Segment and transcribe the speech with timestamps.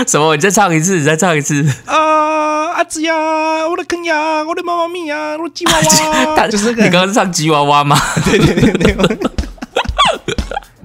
[0.06, 0.34] 什么？
[0.34, 1.64] 你再唱一次，你再唱一次。
[1.86, 3.14] 啊，阿紫呀，
[3.68, 5.72] 我的坑呀，我的妈妈咪呀，我的吉娃
[6.36, 6.82] 娃， 就是那个。
[6.84, 7.98] 你刚刚是唱吉娃娃吗？
[8.24, 8.96] 对对对对。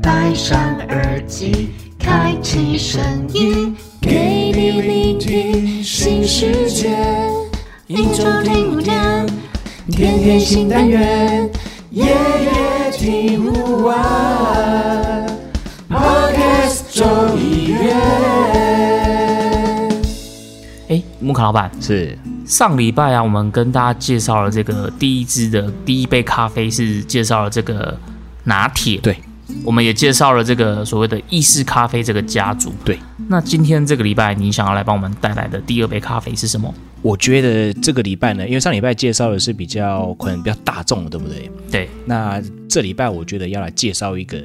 [0.02, 0.60] 戴上
[0.90, 3.02] 耳机，开启声
[3.34, 6.96] 音，给你聆听新世界。
[7.88, 9.26] 一周听五天，
[9.92, 11.50] 天天新单元，
[11.92, 15.26] 夜夜听不完。
[15.90, 17.06] Podcast 周
[17.38, 17.65] 一
[21.26, 27.98] 木卡老板是上礼拜啊，我们跟大家介绍了这个第一支的第一杯咖啡，是介绍了这个
[28.44, 28.98] 拿铁。
[29.00, 29.18] 对。
[29.64, 32.74] 我们也介绍了这个所谓的意式咖啡这个家族。
[32.84, 36.74] 对，那今天这个礼拜你想要来帮我们带来的第二杯咖啡是什么？
[37.04, 41.52] 我觉得这个礼拜呢，因为上礼拜介绍的是比较可能比较大众的，对不对？
[41.70, 41.90] 对。
[42.06, 44.44] 那这礼拜我觉得要来介绍一个，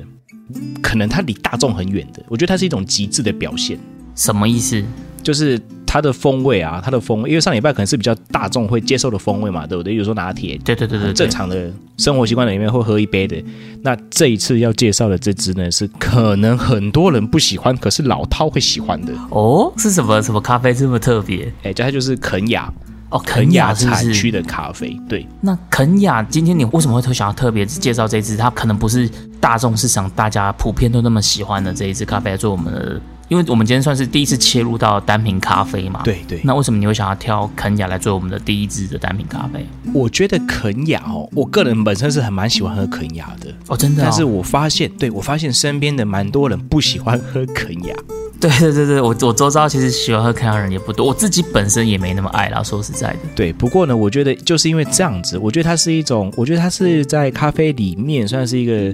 [0.83, 3.79] 可能它离大众很远的，我觉得它是一种极致的表现。
[4.15, 4.85] 什么意思？
[5.23, 5.59] 就是。
[5.93, 9.93] 它的风味啊，它的风味，因为上礼拜可能是比较大众会接受的风味嘛，对不对？
[9.93, 13.43] 比如说拿铁，对对对对，正常的生活习惯里面会喝一杯的。
[13.83, 19.73] 那这一次要介绍的这支呢，是可能很多人不喜欢，可是老饕会喜欢的哦。
[19.79, 21.53] 是什么什么咖啡这么特别？
[21.65, 22.73] 哎，这它就是肯雅
[23.11, 24.97] 哦，肯雅产区的咖啡。
[25.09, 28.37] 对，那肯雅今天你为什么会特想要特别介绍这支？
[28.37, 29.11] 它可能不是
[29.41, 33.01] 大众市场大家普遍都那么喜欢的这一支咖啡，做我们的。
[33.31, 36.41] 因为我们今天算是第一次切入到单品咖啡嘛，对对。
[36.43, 39.65] 那为什么你会想要挑肯雅来做我们的第一支的单品咖啡？
[39.95, 44.03] 我觉得肯雅哦，我个人本身是很蛮喜欢喝肯雅的哦，真的。
[44.03, 47.95] 但是我发现，对我发现身边的蛮多人不喜欢喝肯雅。
[48.41, 52.61] 对对对对，我我周遭其实喜欢喝肯雅人也不多，我自己本身也没那么爱啦。
[52.65, 53.53] 说实在的，对。
[53.53, 58.93] 不过呢，我觉得就是因为这样子，我觉得它是一种，我觉得它是在咖啡里面算是一个。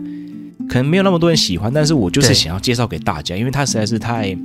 [0.69, 4.36] 可能没有那么多人喜欢，但是我就是想要介绍给大家，因为它实在是太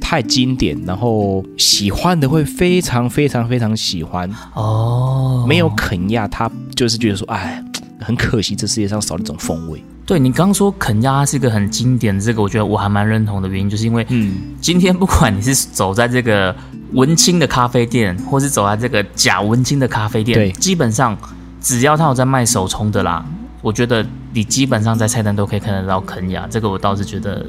[0.00, 5.44] 太经典，然后喜欢的会非常非常非常喜欢哦。
[5.48, 7.62] 没有肯亚，他就是觉得说，哎，
[8.00, 9.82] 很可惜，这世界上少了一种风味。
[10.06, 16.54] 对你刚说肯亚是一个很经典的，这个我觉得我还蛮认同的原因，就是因为，嗯，今天不管你是走在这个
[16.92, 21.16] 文青的咖啡店，或是走在这个假文青的咖啡店，对，基本上
[21.60, 23.24] 只要他有在卖手冲的啦。
[23.62, 27.46] 我觉得你基本上在菜单都可以看得到肯雅，这个我倒是觉得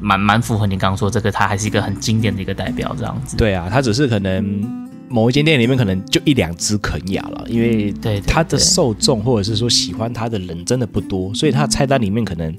[0.00, 3.36] 蛮蛮符合你刚刚说这个，它还是一个很经典的一个代表这样子。
[3.36, 4.44] 对啊，它只是可能
[5.08, 12.54] 某一间店里面可能就一两只肯雅了，因为对它的受众或者是说喜欢它的人真的不多，所以它菜单里面可能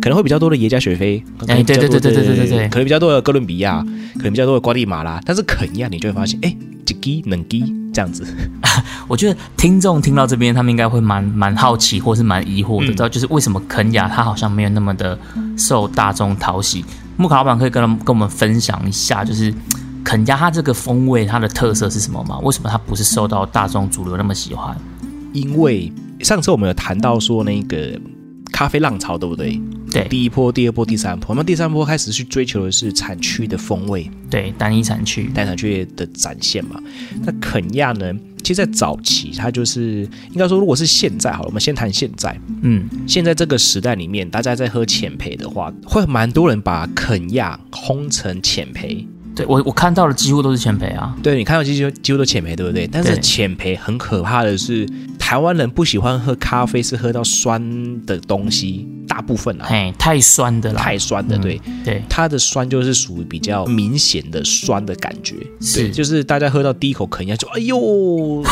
[0.00, 3.84] 可能会比较多的耶加雪菲，哎，对对对对对对对对，可能比较多的哥伦比亚，
[4.16, 7.79] 可能比较多的瓜地马拉，但是肯亚你就会发现，哎，几基冷基。
[7.92, 8.26] 这样子，
[9.08, 15.18] 我觉得听众听到这边，他们应该会蛮蛮好奇，或是蛮疑惑的，知道就是为什么肯雅它好像没有那么的
[15.56, 16.84] 受大众讨喜。
[17.16, 19.52] 木卡老板可以跟跟我们分享一下，就是
[20.04, 22.38] 肯雅它这个风味它的特色是什么吗？
[22.40, 24.76] 为什么它不是受到大众主流那么喜欢？
[25.32, 27.98] 因为上次我们有谈到说那个。
[28.52, 29.58] 咖啡浪潮对不对？
[29.90, 36.80] 对，第一波、第二波、第三波，那第三波开始去追求的是产区的风味，对，单一产区、单产区的展现嘛。
[37.24, 38.12] 那肯亚呢？
[38.42, 42.34] 其实，在早期，它就是应该说，如果是现在好了，我们先谈现在。
[42.62, 49.04] 嗯，现在这个时代里面，大家在喝浅焙的话，会蛮多人把肯亚烘成浅焙。
[49.36, 51.14] 对我，我看到的几乎都是浅焙啊。
[51.22, 52.88] 对你看到几乎几乎都浅焙，对不对？
[52.90, 54.88] 但是浅焙很可怕的是。
[55.20, 61.60] 台湾人不喜欢喝咖啡，是喝到酸的东西，大部分啊，嘿，太酸的啦，太酸的，对。
[61.84, 68.42] 对，它的酸就是属于比较明显的酸的感觉，是，就是大家喝到第一口肯定就哎呦，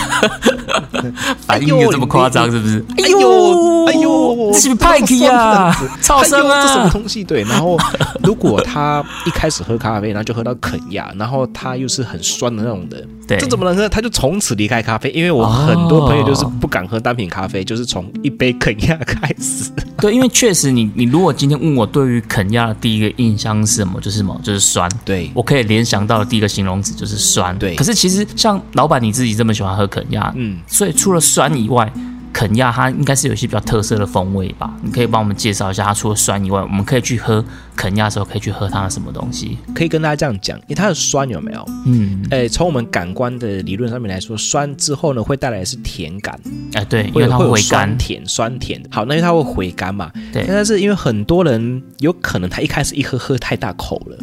[1.40, 2.84] 反应有这么夸张是不是？
[2.98, 7.24] 哎呦，哎呦，是派克呀，超酸啊，这什么东西？
[7.24, 7.76] 对，然后
[8.22, 13.86] 如果他一开始喝咖啡，然后就喝到肯亚，然后他又是很酸的那种的，对，这怎么能喝？
[13.88, 16.66] 他就从此离开咖啡，因为我很多朋友就是不。
[16.68, 19.72] 敢喝单品咖啡，就是从一杯肯亚开始。
[19.98, 24.86] 对，因为确实，你你如果今天问我对于肯亚的第一个印象是什么，就是什么，就是酸。
[25.02, 27.58] 对我可以联想到的第一个形容词就是酸。
[27.58, 31.90] 对，可是其实像老板你自己这么喜欢喝肯亚，嗯，所以除了酸以外。
[32.32, 34.72] 肯亚它应该是有一些比较特色的风味吧？
[34.82, 37.44] 你可以帮我们介绍一下，它除了酸以外，我们可以去喝
[37.75, 39.58] 肯亚的时候可以去喝它的什么东西？
[39.75, 41.64] 可以跟大家这样讲，因为它的酸有没有？
[41.86, 46.38] 嗯，诶，从我们感官的理论上面来说，酸之后呢会带来的是甜感。
[46.75, 48.81] 哎，对，因为它会酸甜酸甜。
[48.90, 50.10] 好，那因为它会回甘嘛。
[50.32, 50.44] 对。
[50.46, 54.19] 但是因为很多人有可能他一开始一喝喝太大口了。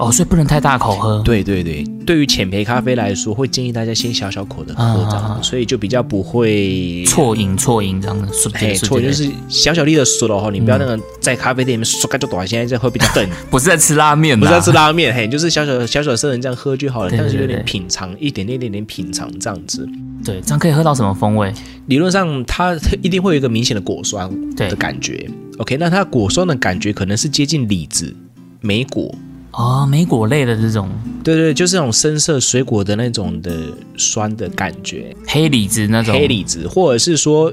[0.00, 1.22] 哦，所以不能太大口喝。
[1.22, 19.88] 对对对，对于浅焙咖啡来说，会建议大家先小小口的喝这样啊，所以就比较不会错饮错饮这样的，顺嘿，错就是小小粒的说的话，你不要那个在咖啡店里面刷就短，现在这样会比较笨， 不是在吃拉面的，不是在吃拉面，嘿，就是小小小小声人这样喝就好了，对但是有点品尝，一点点一点点品尝这样子。
[20.24, 21.52] 对，这样可以喝到什么风味？
[21.86, 25.28] 理论上它一定会有一个明显的果酸的感觉。
[25.58, 28.14] OK，那它果酸的感觉可能是接近李子、
[28.60, 29.14] 莓果，
[29.52, 30.88] 哦，莓果类的这种
[31.24, 33.52] 对对，就是那种深色水果的那种的
[33.96, 37.52] 酸的感觉，黑李子那种黑李子，或者是说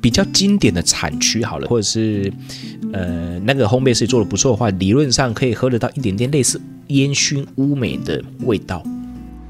[0.00, 2.32] 比较经典的产区好了，或者是
[2.92, 8.82] 呃那个烘焙师做的不错的话，理论上可以喝得到一点点类似烟熏乌梅的味道。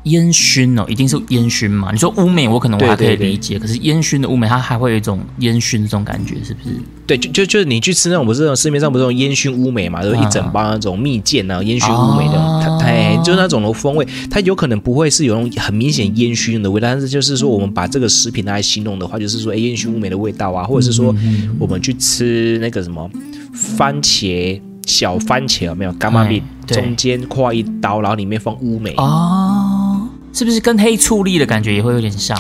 [0.05, 1.91] 烟熏哦，一定是烟熏嘛？
[1.93, 6.77] 你说乌梅，我可能我还可以对对对理解，可是烟熏的乌梅，它还会有一种烟熏这种感觉，是不是？
[7.07, 21.15] 对，就就就是你去吃那种不是那种市面上不是那种烟熏乌梅嘛，就是一整包那种蜜饯啊，烟熏乌梅的，哦它它哎就是那种的风味，它有可能不会是有那种很明显烟熏的味道，但是就是说我们把这个食品拿来形容的话，就是说哎烟熏乌梅的味道啊，或者是说
[21.59, 23.11] 我们去吃那个什么
[23.53, 25.93] 番茄小番茄有没有？
[25.95, 28.91] 干妈米哎对中间跨一刀，然后里面放乌梅。
[28.97, 29.44] 哦，
[30.35, 32.37] 是不是跟黑醋栗的感觉也会有点像？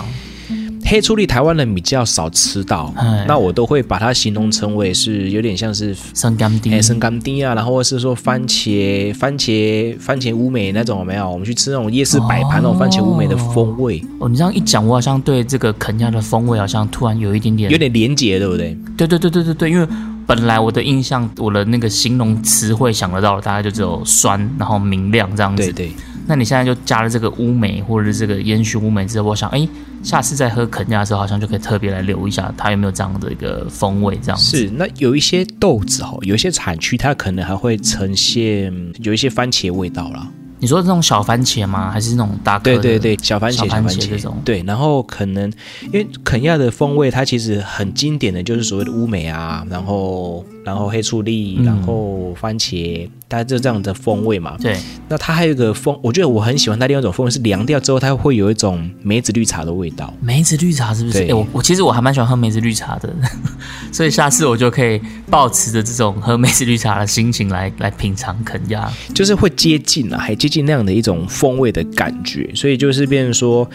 [0.87, 11.31] 黑醋栗台湾人比较少吃到哎，那我都会把它形容成为是有点像是生甘丁哎，生甘丁啊，然后或是说番茄、番茄、番茄乌梅那种有没有？
[11.31, 18.77] 我们去吃那种夜市摆盘那种番茄乌梅的风味，哦，你这样一讲，我好像对这个肯亚的风味好像突然有一点点有点连结，对不对？
[18.95, 19.89] 对对对对对对，因为
[20.27, 25.63] 本来我的印象，我的那个形容词汇想得到的大概就只有酸，然后明亮这样子。
[25.65, 25.93] 对对，
[26.27, 29.69] 那你现在就加了这个乌梅或者是这个烟熏乌梅之后，我想，哎，
[30.03, 34.57] 下次再喝肯亚的时候，好像就可以特别来留一下它有没有这样的一个风味，这样子。
[34.57, 34.71] 是。
[34.71, 38.73] 那有一些豆子哦，有一些产区它可能还会呈现
[39.03, 40.27] 有一些番茄味道啦。
[40.65, 41.91] 你说这种小番茄吗？
[41.91, 42.65] 还是那种大颗？
[42.65, 45.53] 对对对，小番茄，小番茄这种对，然后可能
[45.83, 54.57] 因为肯亚的风味，它其实很经典的就是所谓的乌梅啊，然后然后黑醋栗，嗯然后番茄，大概就这样的风味嘛。
[54.59, 60.11] 对那它还有一个风，我觉得我很喜欢它另外一种风味是凉掉之后，它会有一种梅子绿茶的味道。
[60.23, 61.19] 梅子绿茶是不是？
[61.19, 63.15] 对哎，我我其实我还蛮喜欢喝梅子绿茶的，
[63.93, 68.91] 所以下次我就可以保持着这种喝梅子绿茶的心情来来品尝肯亚。
[69.15, 73.69] 就是会接近啊，还接近那样的一种风味的感觉，所以就是变成说，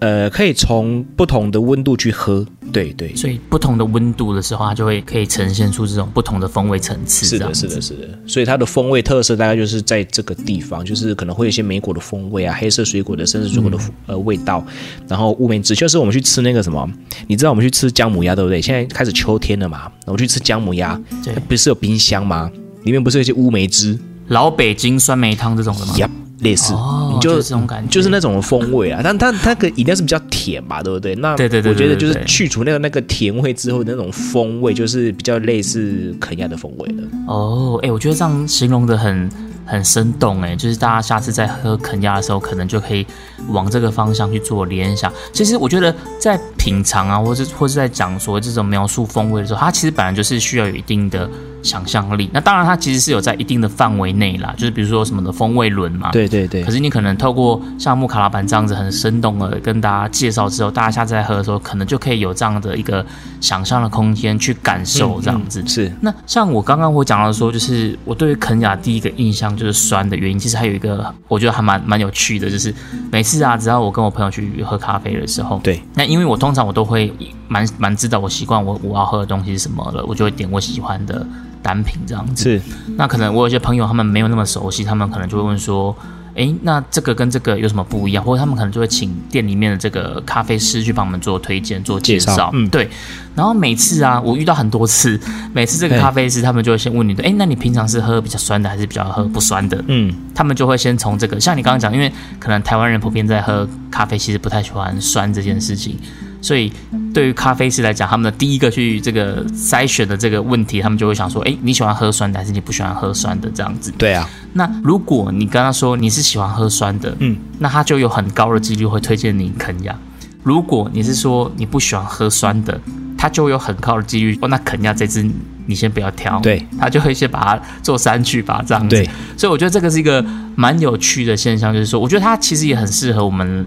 [0.00, 7.26] 呃，可以从不同的温度去喝，对对，所以不同的温度的时候，它就会可以呈现出这种不同的风味层次。
[7.26, 14.64] 是的，是的，是的，所以它的风味特色大概就是在这个地方，就是可能会有一些莓果的风味啊，黑色水果的、甚至水果的、呃味道，
[15.08, 16.88] 然后乌梅汁，就是我们去吃那个什么，
[17.26, 18.60] 你知道我们去吃姜母鸭对不对？
[18.60, 22.50] 现在开始秋天了嘛，我去吃姜母鸭，它不是有冰箱吗？
[22.84, 23.96] 里面不是有一些乌梅汁，
[24.26, 25.96] 老北京酸梅汤这种的吗？
[25.98, 26.10] 呀，
[26.42, 29.00] 类似，哦你就就是这种感觉就是那种风味啊。
[29.02, 31.14] 但它它可饮料是比较甜吧，对不对？
[31.16, 37.02] 那对对对我觉得就是去除那个那个甜味之后的那种风味，就是比较类似肯亚的风味了。
[37.26, 39.28] 哦，哎，我觉得这样形容的很
[39.72, 43.06] 很生动，哎，就是大家下次在喝肯亚的时候，可能就可以
[43.48, 45.10] 往这个方向去做联想。
[45.32, 51.26] 其实我觉得在品尝啊，或是或是在讲说这种描述风味的时候，它其实本来就是需要有一定的
[51.62, 52.28] 想象力。
[52.34, 63.04] 那当然，它其实是有在一定的范围内啦，就是比如说什么的风味轮嘛，对对对可，是你可能透过像木卡老板这样子很生动的跟大家介绍之后，大家下次在喝的时候，可能就可以有这样的一个
[63.40, 65.62] 想象的空间去感受这样子。
[65.62, 72.74] 嗯是那像我刚刚我讲到说，就是我对于肯雅第一个印象就是酸的原因，其实还有一个我觉得还蛮蛮有趣的，就是
[73.12, 77.12] 每次啊，只要我跟我朋友去喝咖啡的时候，对，那因为我通常我都会
[77.46, 81.24] 蛮蛮知道我习惯我我要喝的东西是什么了，我就会点我喜欢的
[81.62, 82.42] 单品这样子。
[82.42, 82.60] 是
[82.96, 85.96] 那可能我有些朋友他们没有那么熟悉，他们可能就会问说，
[86.34, 88.24] 诶，那这个跟这个有什么不一样？
[88.24, 92.50] 或者他们可能就会请店里面的这个咖啡师去帮我们做推荐、做介绍。
[92.54, 92.88] 嗯对。
[93.34, 95.18] 然后每次啊，我遇到很多次，
[95.54, 99.82] 每次这个咖啡师他们就会先问你的，诶，那你平常是喝比较酸的，还是比较喝不酸的？
[99.88, 105.98] 嗯，他们就会先从这个，像你刚刚讲，因为可能台湾人普遍在喝咖啡，其实不太喜欢酸这件事情，
[106.42, 106.70] 所以
[107.14, 113.92] 对于咖啡师来讲，他们的第一个去这个筛选的这个问题，他们就会想说，诶，你喜欢喝酸的，还是你不喜欢喝酸的这样子？
[113.96, 119.96] 对啊，那如果你跟他说你是喜欢喝酸的，嗯，那他就有很高的几率会推荐你肯亚。
[120.42, 122.80] 如果你是说你不喜欢喝酸的，
[123.16, 125.24] 他就有很高的几率，哦，那肯亚这支
[125.66, 128.96] 你先不要挑，对，他就会先把它做删去吧，这样子。
[128.96, 130.24] 对，所以我觉得这个是一个
[130.56, 133.64] 蛮有趣的现象，就是说，我觉得它其实也很适合我们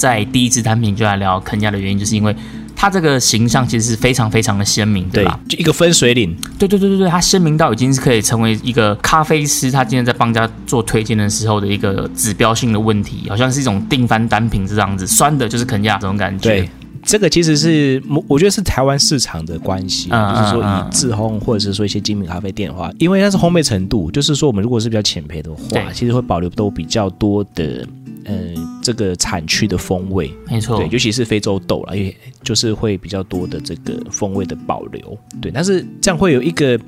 [0.00, 2.34] 在第一支单品就来聊肯亚的原因，就是因为
[2.74, 16.48] 它这个形象其实是非常非常的鲜明，对对吧？，就一个分水岭，对对对对对，它鲜明到已经是可以成为一个咖啡师，他今天在帮家做推荐的时候的一个指标性的问题，好像是一种定番单品这样子，酸的就是肯亚这种感觉。
[16.48, 16.70] 对，
[17.02, 27.86] 这个其实是我我觉得是台湾市场的关系，嗯就是说以自烘或者是说一些精品咖啡店的话，因为它是烘焙程度，就是说我们如果是比较浅焙的话，其实会保留都比较多的。
[28.30, 35.50] 呃，这个产区的风味，没错对，，尤其是非洲豆啦，因为就是会比较多的这个风味的保留，对。
[35.50, 36.78] 但是这样会有一个，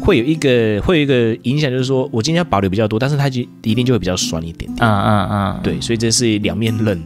[0.00, 5.80] 会有一个，会有一个影响，就是说我今天要保留比较多，但是它就一定就会比较酸一点点，嗯嗯嗯，对。
[5.80, 7.00] 所以这是两面刃，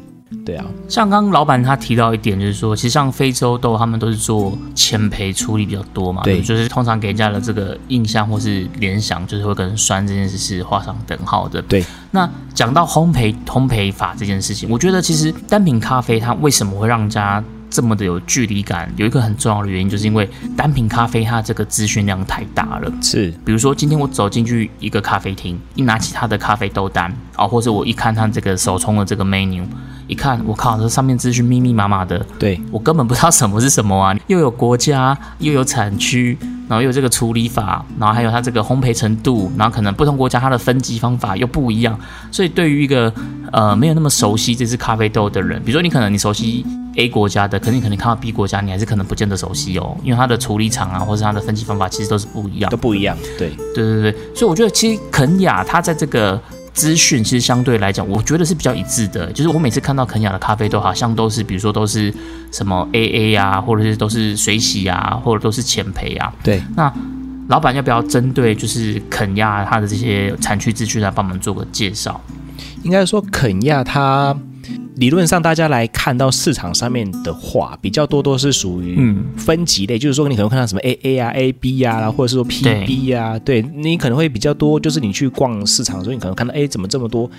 [0.45, 11.63] 对啊，像刚刚老板他提到一点，就是说，其实像非洲豆，他们都是做前培处理比较多嘛，对就是通常给人家的这个印象或是联想，就是会跟酸这件事是画上等号的。
[11.63, 11.85] 对。
[12.11, 22.93] 那讲到烘焙烘焙法这件事情，我觉得其实单品咖啡它为什么会让人家这么的有距离感，有一个很重要的原因，就是因为单品咖啡它这个资讯量太大了。
[23.03, 29.65] 是比如说，今天我走进去一个咖啡厅，一拿起它的咖啡豆单啊、或者我一看它这个手冲的这个 menu，
[30.07, 34.17] 一看，我靠，这上面资讯密密麻麻的，对，我根本不知道什么是什么啊！
[34.27, 36.39] 又有国家，又有产区，
[36.69, 41.99] 然后又有这个处理法，然后还有它这个烘焙程度，然后可能不同国家它的分级方法又不一样，
[42.31, 43.13] 所以对于一个
[43.51, 46.65] 呃没有那么熟悉这支咖啡豆的人，比如说你可能你熟悉
[46.97, 52.77] A 国家的，可是你可能看到 B 国家，你还是可能不见得熟悉哦，因为它的处理厂啊，或是它的分级方法其实都是不一样都。
[52.77, 56.39] 不一样，对，对对对，所以我觉得其实肯雅它在这个
[56.75, 59.33] 资讯其实相对来讲，我觉得是比较一致的。
[59.33, 62.13] 就是我每次看到肯雅的咖啡豆，好像都是比如说都是
[62.53, 66.33] 什么 AA 啊，或者是都是水洗啊，或者都是浅焙啊。
[66.43, 66.93] 对，那
[67.49, 72.21] 老板要不要针对就是肯亚它的这些产区资讯来帮我们做个介绍？
[72.83, 74.37] 应该说肯亚它
[74.97, 87.31] 理论上大家来看到市场上面的话，比较多都是属于嗯分级类，就是说你可能看到什么 AA 啊、AB 啊，或者是说 PB 啊，对你可能会比较多，就是你去逛市场的时候，你可能看到哎怎么这么多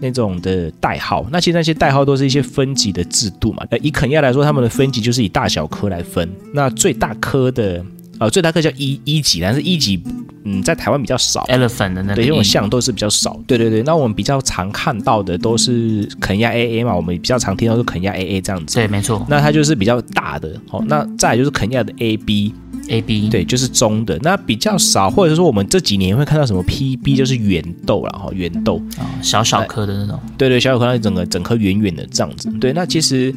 [0.00, 3.64] 那种的代号，那其实那些代号都是一些分级的制度嘛。
[3.70, 7.84] 呃，以肯亚来说，他们的分级就是以大小科来分，那最大科的。
[8.18, 10.00] 呃，最大颗叫一一级，但是一级，
[10.44, 11.44] 嗯，在台湾比较少。
[11.48, 13.38] ，elephant 的那个对，因为意像都是比较少。
[13.46, 18.76] 对对对，那我们比较常看到的都是肯亚 AA 嘛，我们比较常听到是肯亚 AA 这样子。
[18.76, 24.18] 对，没错那它就是比较大的，好、那再来就是肯亚的 AB，，A B 对，就是中的。
[24.22, 32.50] 那比较少，或者是说我们这几年会看到什么 PB，就是圆豆了哈，圆豆，啊、小小颗的那种，对对，小小颗它整个整颗圆圆的这样子。
[32.60, 33.34] 对，那其实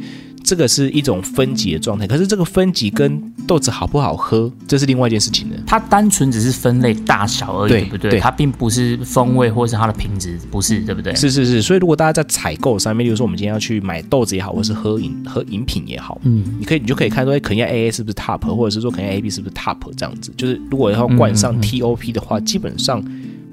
[0.48, 5.58] 这个是一种分级的状态，可是这个分级跟豆子好不好喝，这是另外一件事情了。
[5.68, 8.12] 它单纯只是分类大小而已，对对不对？
[8.12, 11.14] 对它并不是风味或是它的品质，不是，对不对？
[11.16, 20.32] 是是是，所以如果大家在采购上面，例如说我们今天要去买豆子也好，或是喝饮喝饮品也好，嗯，你可以你就可以看说，哎，肯亚 AA 是不是 top，或者是说肯亚 AB 是不是 top 这样子。
[20.38, 23.04] 就是如果要冠上嗯嗯嗯 TOP 的话，基本上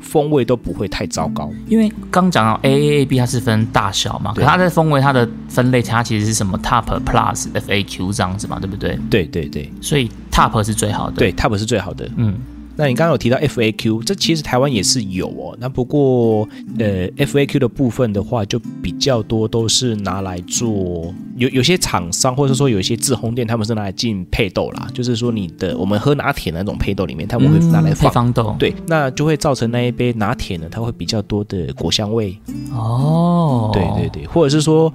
[0.00, 1.50] 风味都不会太糟糕。
[1.66, 8.98] 因为刚讲到 A A A B 它是分大小嘛，可对它的风味它的分类它其实是什么 Top Plus F A Q 这样子嘛，对不对？
[9.10, 12.08] 对对对所以 Top 是最好的。，对，top 是最好的。
[12.16, 12.34] 嗯，
[12.76, 15.56] 那你刚刚有提到 FAQ，这其实台湾也是有哦。
[15.60, 28.08] 那不过呃，FAQ 的部分的话，就比较多都是拿来做有有些厂商或者说有一些自烘店，他们是拿来进配豆啦，就是说你的我们喝拿铁的那种配豆里面，他们会拿来嗯配。
[28.10, 28.56] 方豆。
[28.58, 32.36] 对，那就会造成那一杯拿铁呢，它会比较多的果香味。
[32.72, 34.92] 哦，对对对，或者是说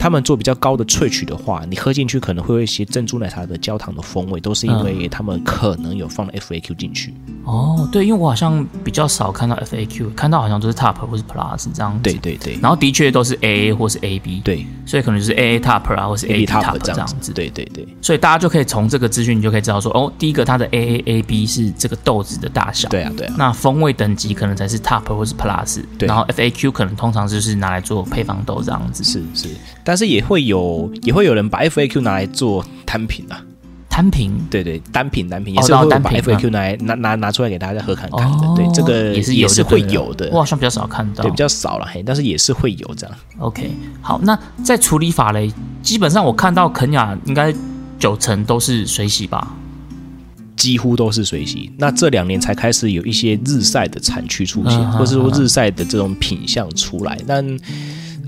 [0.00, 7.12] 他们做比较高的萃取的话，你喝进去可能会有一些珍珠奶茶的焦糖的风味，都是因为他们可能有放了 FAQ 进去。
[7.44, 12.00] 哦，对，因为我好像比较少看到 F A Q，看到好像都是 Top 或是 Plus 这样子。
[12.02, 12.58] 对，对对。
[12.62, 14.66] 然后的确都是 A A 或是 A B，对。
[14.86, 17.32] 所以可能就是 A A Top 啊，或是 A，AB Top top 这这样子。
[17.32, 17.86] 对对对。
[18.00, 26.06] 所以大家就可以从这个资讯，你就可以知道说，哦，第一个它的 A A A B 是这个豆子的大小，对啊对啊，那风味等级可能才是 top 或是 plus，对。
[26.08, 29.04] 然后 FAQ 可能通常就是拿来做配方豆这样子。
[29.04, 29.48] 是是，
[29.90, 33.44] 但是也会有也会有人把 FAQ 拿来做单品啊。
[33.88, 38.46] 摊品对对，单品单品哦也是会把 FAQ 拿来拿拿拿出来给大家喝看看的。
[38.46, 40.38] 哦对，这个也是也是会有的我。
[40.38, 41.24] 好像比较少看到。
[41.24, 43.16] 对，比较少了，嘿，但是也是会有这样。
[43.38, 43.68] OK，
[44.00, 47.52] 好，那在处理法嘞，基本上我看到肯雅应该
[47.98, 49.56] 九成都是水洗吧？
[50.56, 51.72] 几乎都是水洗。
[51.76, 57.18] 那这两年才开始有一些日晒的产区出现，嗯或是说日晒的这种品相出来。
[57.26, 57.44] 但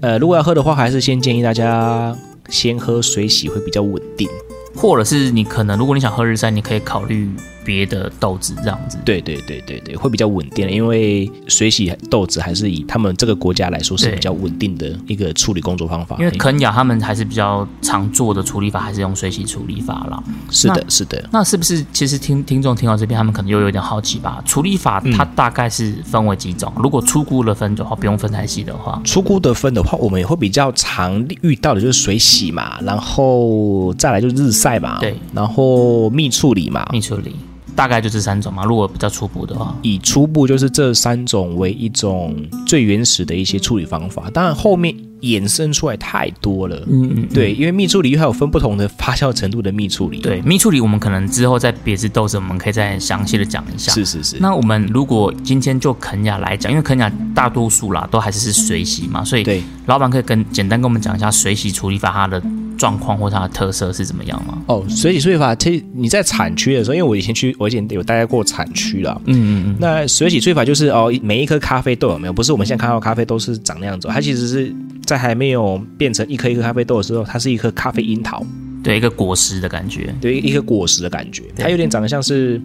[0.02, 2.12] 呃，如果要喝的话，还是先建议大家
[2.48, 4.28] 先喝水洗会比较稳定。
[4.74, 7.30] 或者是你可能如果你想喝日晒，你可以考虑
[7.64, 8.98] 别的豆子这样子。
[9.04, 16.16] 对对对对对，会比较稳定，因为水洗豆子还是以他们这个国家来说是比较稳定的一个处理工作方法。
[16.18, 20.22] 因为肯雅他们还是比较常做的处理法，还是用水洗处理法啦。
[20.50, 24.42] 是的，是的，那是不是其实听听众听到这边，他们可能又有点好奇吧？
[24.44, 26.72] 处理法它大概是分为几种？
[26.76, 36.86] 如果出菇的分的话，不用分太细的话，出菇的分的话，我们也会比较常遇到的就是水洗嘛，然后再来就是日晒嘛，对，然后蜜处理嘛。
[36.92, 37.34] 蜜处理
[37.74, 38.64] 大概就这三种嘛。
[38.64, 42.36] 如果比较初步的话，以初步就是这三种为一种
[42.66, 46.76] 最原始的一些处理方法，当然后面衍生出来太多了。
[46.88, 53.92] 嗯嗯，对，因为蜜处理还有分不同的发酵程度的蜜处理。，对，蜜处理我们可能之后在别枝豆子，我们可以再详细的讲一下。
[53.92, 54.36] 是是是。
[54.40, 62.42] 那我们如果今天就肯雅来讲，因为肯雅大多数啦都还是是水洗嘛，所以对老板可以跟简单跟我们讲一下水洗处理法它的
[62.82, 64.60] 状况或它的特色是怎么样吗？
[64.66, 69.16] 哦，水洗处理法，其实你在产区的时候，因为我以前去，我以前有待过产区啦。
[69.26, 72.32] 嗯嗯嗯，那水洗萃法就是哦，每一颗咖啡豆有没有？
[72.32, 74.74] 不是我们现在看到咖啡都是长那样子哦，它其实是
[75.06, 78.44] 在还没有变成一颗一颗咖啡豆的时候，它是一颗咖啡樱桃，
[78.82, 82.60] 对，一个果实的感觉，对，一个果实的感觉，它有点长得像是，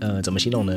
[0.00, 0.72] 呃，怎么形容呢？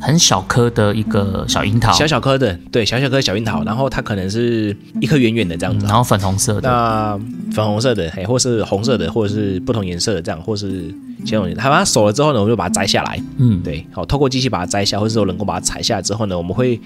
[0.00, 5.86] 很小颗的一个小樱桃，小小颗的，对，小小颗小樱桃，然后它可能是一颗圆圆的这样子。
[5.86, 7.18] 然后粉红色的，那
[7.52, 11.54] 粉红色的，嘿，或是红色的，或者是不同颜色的这样，或是其他东西。
[11.54, 16.80] 它把它熟了之后呢，我们就把它摘下来，嗯，对，好，透过机器把它摘下，或者说人工把它采下来之后呢，我们会，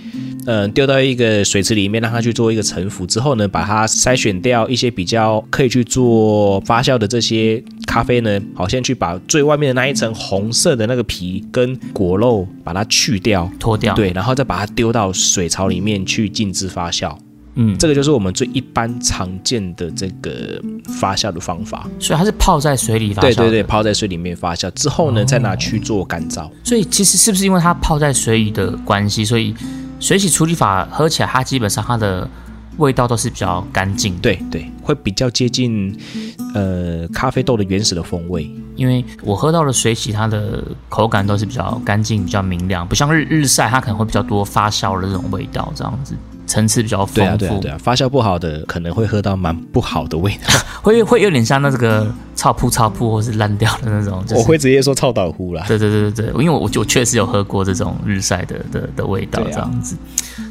[0.46, 3.06] 嗯、丢到一个水池里面，让它去做一个沉浮。
[3.06, 7.62] 之后呢，把它筛选掉一些比较可以去做发酵的这些
[7.92, 17.14] 咖啡呢，好，先去把最外面的那一层红色的那个皮跟果肉把它去掉，脱掉，，对，然后再把它丢到水槽里面去静置发酵。
[17.56, 20.58] 嗯，这个就是我们最一般常见的这个
[20.98, 21.86] 发酵的方法。
[22.00, 26.48] 所以它是泡在水里发酵，对对对，泡在水里面发酵之后呢，再拿去做干燥。
[26.64, 29.54] 所以其实是不是因为它泡在水里的关系，所以
[30.00, 32.26] 水洗处理法喝起来，它基本上它的
[32.78, 34.16] 味道都是比较干净。
[34.18, 35.96] 对对，会比较接近
[36.54, 38.50] 呃咖啡豆的原始的风味。
[38.74, 50.54] 因为我喝到的水洗，它的口感都是比较干净、比较明亮，不像日日晒，它可能会比较多发酵的这种味道，这样子层次比较丰富，对啊对啊对啊，发酵不好的可能会喝到蛮不好的味道。
[50.82, 54.58] 会会有点像那这个臭铺臭铺或是烂掉的那种，就是。
[54.62, 55.64] 直接说臭倒呼啦。
[55.66, 59.96] 对对对对对，因为我我确实有喝过这种日晒的的的味道这样子，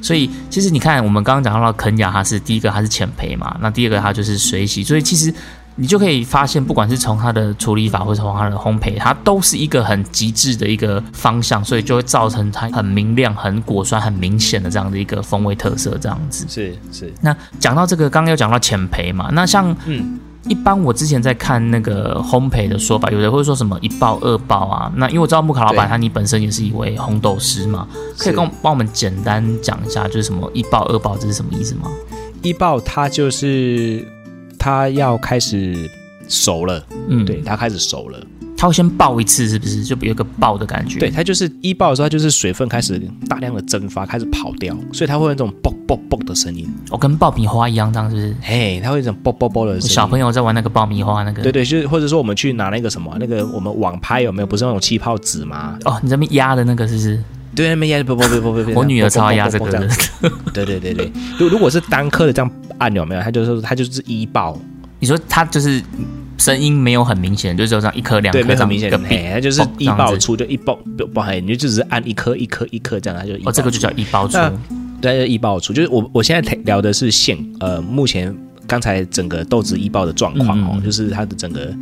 [0.02, 5.34] 所以其实你看，我们刚刚讲到肯雅，它是第一个它是浅焙嘛，那第二个它就是水洗，所以其实
[5.82, 16.46] 你就可以发现，不管是从它的处理法，或者从它的烘焙，它都是一个很极致的一个方向，所以就会造成它很明亮、很果酸、很明显的这样的一个风味特色这样子。
[16.48, 24.92] 是是，那讲到这个，刚刚有讲到浅焙嘛，那像嗯，一般我之前在看那个烘焙的说法，有人会说什么一爆、二爆啊。
[24.96, 27.88] 那因为我知道木卡老板他你本身也是一位烘豆师嘛，
[28.20, 31.90] 可以跟我帮我们简单讲一下，就是什么一爆、二爆这是什么意思吗？
[32.44, 34.08] 一爆它就是
[34.62, 35.90] 它要开始
[36.28, 38.20] 熟了，嗯，对，，它开始熟了。
[38.56, 39.84] 它会先爆一次，是不是？
[39.84, 41.00] 就有一个爆的感觉。
[41.00, 46.72] 对，，它就是一爆的时候，它就是水分开始大量的蒸发，开始跑掉，所以它会有那种啵啵啵的声音。
[46.92, 48.36] 哦、跟爆米花一样，这样是不是？
[48.40, 49.96] 嘿，它会有一种啵啵啵的声音。
[49.96, 54.46] 小朋友在玩那个爆米花那个，对对，就是或者说我们去拿那个什么，那个我们网拍有没有？
[54.46, 55.80] 不是那种气泡纸吗？
[55.86, 57.24] 哦，你这边压的那个是不是？
[57.55, 58.74] 对，那边压啵啵啵啵啵啵。
[58.75, 59.87] 我女儿超爱压这个的。
[60.53, 63.22] 对对对对，如如果是单颗的这样按有没有？
[63.22, 64.57] 它就是它就是一爆，
[65.00, 65.81] 你说它就是
[66.37, 74.37] 声音没有很明显，就只有这样一颗两颗很明显一个，比嘿，它就是一爆出就一爆不不，嘿，你就只是按一颗一颗一颗这样，它就一哦，这个就叫一爆出。
[74.37, 74.51] 那
[75.01, 78.35] 对，就一爆出，就是我我现在聊的是现呃目前
[78.68, 81.74] 刚才整个豆子一爆的状况哦，嗯嗯就是它的整个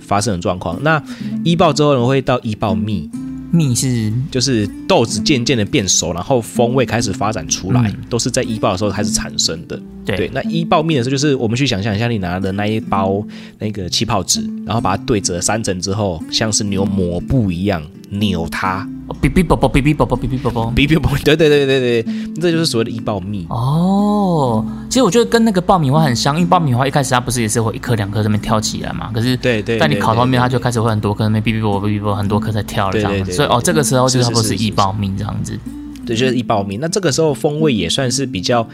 [0.00, 0.76] 发生的状况。
[0.82, 1.02] 那
[1.44, 3.08] 一爆之后呢，会到一爆蜜，
[3.54, 9.80] 蜜是就是豆子渐渐的变熟，然后风味开始发展出来，嗯都是在一爆的时候开始产生的。
[10.04, 13.22] 对对，那一爆蜜的时候，就是我们去想象一下，你拿的那一包
[13.58, 20.72] 那个气泡纸，然后把它对折三层之后，像是扭抹布一样扭它，哦哔哔啵啵哔哔啵啵哔哔啵啵。
[20.74, 23.46] 哔哔啵，对对对对对，这就是所谓的一爆蜜。
[23.50, 35.58] 哦，其实我觉得跟那个爆米花很像，因为爆米花一开始它不是也是会一颗两颗在那边跳起来嘛，可是对对，但你烤到面，它就就开始会很多颗，那边哔哔啵啵哔哔啵很多颗在跳了这样子，所以哦，这个时候就是差不多是一爆蜜这样子。
[36.06, 36.76] 对，就是一爆蜜。
[36.76, 38.64] 那这个时候风味也算是比较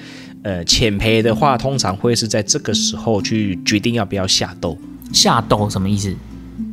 [0.42, 4.78] 呃浅焙的话，通常会是在这个时候去决定要不要下豆。
[5.12, 6.14] 下豆什么意思？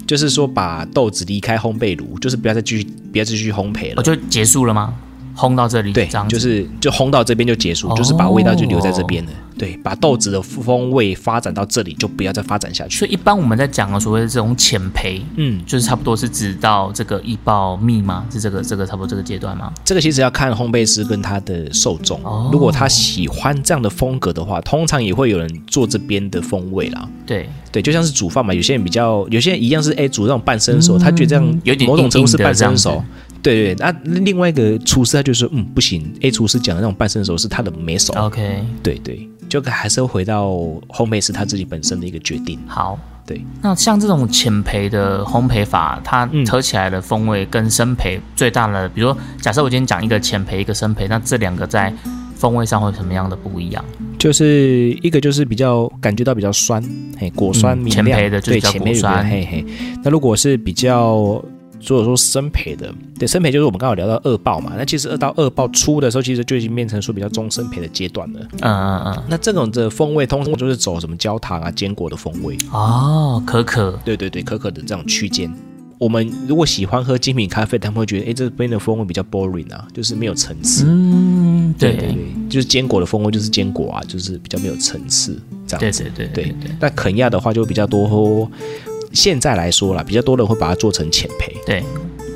[0.06, 3.96] 就是说，把豆子离开烘焙炉，就是不要再继续，不要继续烘焙了。
[3.98, 4.94] 哦就结束了吗？
[5.38, 9.32] 烘到这里，对就是就烘到这边就结束，就是把味道就留在这边了。
[9.58, 13.00] 对，把豆子的风味发展到这里，就不要再发展下去。
[13.00, 18.26] 所以一般我们在讲的所谓的这种浅焙，嗯，就是差不多是指到这个一爆蜜吗？
[18.32, 19.74] 是这个这个差不多这个阶段吗？
[19.84, 22.20] 这个其实要看烘焙师跟他的受众。
[22.24, 27.10] 哦如果他喜欢这样的风格的话，通常也会有人做这边的风味啦。
[27.26, 33.04] 对，对，就像是煮饭嘛，有些人比较，有些人一样是哎煮那种半生熟，他觉得这样有点某种程度是半生熟。
[33.42, 38.14] 对对，那另外一个厨师他就说，嗯，不行，A 厨师讲的那种半生熟是他的没熟。
[38.14, 40.50] OK，对对，就还是会回到
[40.90, 42.60] 烘焙师他自己本身的一个决定。
[42.68, 43.00] 好。
[43.28, 51.94] 对，那像这种浅焙的烘焙法，它嗯喝起来的风味跟深焙最大的，比如说，假设我今天讲一个浅焙，一个深焙，那这两个在
[52.38, 53.84] 风味上会有什么样的不一样？
[54.18, 56.82] 就是一个就是比较感觉到比较酸，
[57.18, 59.66] 嘿，果酸嗯明亮，浅焙的就是较果酸嘿嘿。
[60.06, 61.44] 那如果是比较
[61.82, 68.40] 如果说生培的，对生培就是我们刚好聊到二爆嘛，那其实二到二爆出的时候，其实就已经变成说比较中生培的阶段了。
[68.62, 75.54] 啊啊啊，那这种的风味通常就是走什么焦糖啊、坚果的风味，哦，可可，对对对，可可的这种区间。
[76.00, 80.86] 我们如果喜欢喝精品咖啡，他们会觉得，哎，这边的风味比较 boring 啊，就是没有层次。
[80.88, 86.04] 嗯，对对对，就是坚果的风味就是坚果啊，就是比较没有层次这样子。
[86.04, 88.48] 对对对对那肯亚的话就比较多，
[89.18, 91.66] 现在来说啦，比较多人会把它做成浅焙。
[91.66, 91.84] 对。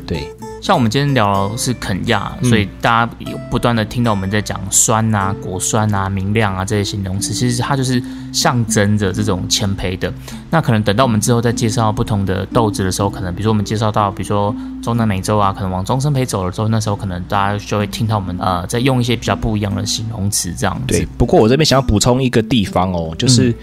[0.07, 0.27] 对，
[0.61, 10.13] 像我们今天聊的是肯亚，嗯所以大家有不断的听到我们在讲酸啊、果酸啊、明亮啊这些形容词，其实它就是象征着这种谦卑的。
[10.49, 20.87] 那可能等到我们之后再介绍不同的豆子的时候，可能比如说我们介绍到，比如说中南美洲啊，可能往中生培走了之后，那时候可能大家就会听到我们呃在用一些比较不一样的形容词这样子。
[20.87, 23.55] 对，不过我这边想要补充一个地方哦，就是、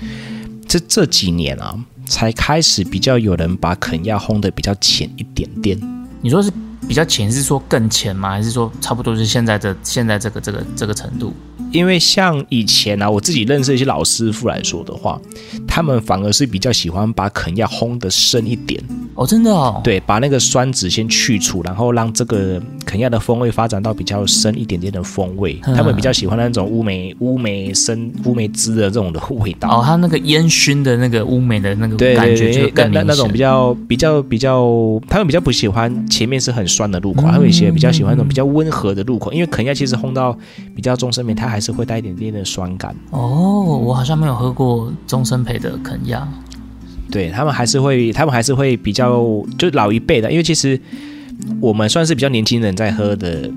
[0.66, 1.74] 这这几年啊，
[2.08, 5.78] 才开始比较有人把肯亚烘的比较浅一点点。
[6.20, 6.50] 你说是
[6.88, 8.30] 比较浅，是说更浅吗？
[8.30, 11.32] 还是说差不多是现在的现在这个这个这个程度？
[11.70, 15.20] 因为像以前啊，我自己认识一些老师傅来说的话，
[15.66, 18.82] 他们反而是比较喜欢把肯亚烘的深一点，
[19.18, 25.58] 哦，真的哦，对，把那个酸质先去除，然后让这个肯亚的风味发展到比较深一点点的风味。
[25.64, 29.68] 嗯他们比较喜欢那种乌梅乌梅生乌梅汁的这种的味道。
[29.68, 32.92] 哦，它那个烟熏的那个乌梅的那个感觉就对，更。
[32.92, 40.36] 那那那种比较比较比较，他们比较不喜欢前面是很酸的入口，嗯他们有些比较喜欢那种比较温和的入口，因为肯亚其实烘到
[40.76, 42.94] 比较中深面，它还是会带一点点的酸感。
[43.10, 46.26] 哦，我好像没有喝过中生培的肯亚。
[47.10, 49.24] 对他们还是会，他们还是会比较
[49.58, 50.78] 就老一辈的，因为其实
[51.60, 53.50] 我们算是比较年轻人在喝的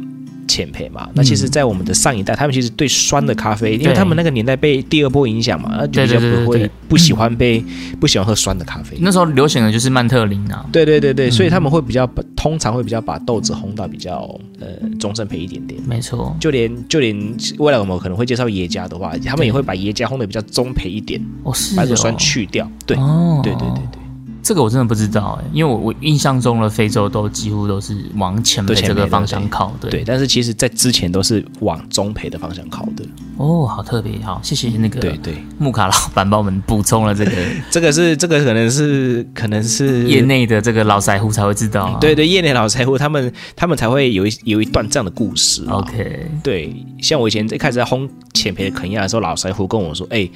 [0.51, 1.07] 浅焙嘛。
[1.13, 7.63] 那其实，在我们的上一代，他们其实对酸的咖啡，因为他们那个年代被第二波影响嘛，那就比较不会不喜欢被
[8.01, 8.97] 不喜欢喝酸的咖啡。
[8.99, 10.65] 那时候流行的就是曼特林啊。
[10.71, 14.19] 对对对对，所以他们会比较通常会比较把豆子烘到比较
[14.59, 14.67] 呃
[14.99, 15.81] 中深焙一点点。
[15.87, 17.15] 没错，就连就连
[17.57, 22.69] 未来我们可能会介绍耶加的话，他们也会把耶加烘的比较中焙一点，哦是哦把这个酸去掉。
[22.85, 24.00] 对，哦，对对对对。
[24.41, 33.05] 这个我真的不知道哎，因为我我印象中的非洲都几乎都是往前辈这个方向靠，对对，但是其实在之前都是往中培的方向靠的。
[33.37, 37.31] 哦，好特别，好，谢谢那个对对，木卡老板帮我们补充了这个
[37.69, 40.21] 这个是这个可能是可能是业。
[40.21, 41.97] 内的这个老财户才会知道啊。
[41.99, 45.73] 对对，业内老财户他们他们才会有一有一段这样的故事啊。
[45.79, 50.29] ，OK，对，像我以前一开始在烘浅培的肯亚的时候，老财户跟我说：“哎、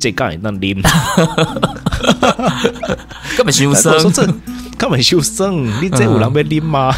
[0.00, 0.82] 这干那啉，
[3.36, 4.26] 根本修我说生，这
[4.78, 6.92] 根本修生，你这有人要啉吗？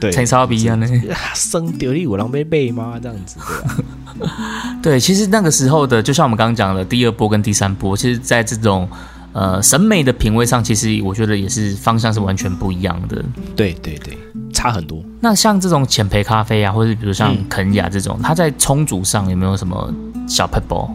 [0.00, 0.86] 对，才超不一样呢。
[1.10, 2.98] 啊生掉你有人要背吗？
[3.00, 4.36] 这样子对吧？
[4.82, 8.88] 对，其实那个时候的，就像我们刚刚讲的第二波跟第三波，其实在这种
[9.32, 13.24] 呃审美的品味上，其实我觉得也是方向是完全不一样的。
[13.54, 14.18] 对对对，
[14.52, 15.00] 差很多。
[15.20, 19.94] 那像这种浅焙咖啡啊，或者比如像嗯肯雅这种，它在冲煮上有没有什么
[20.26, 20.90] 小 pebble？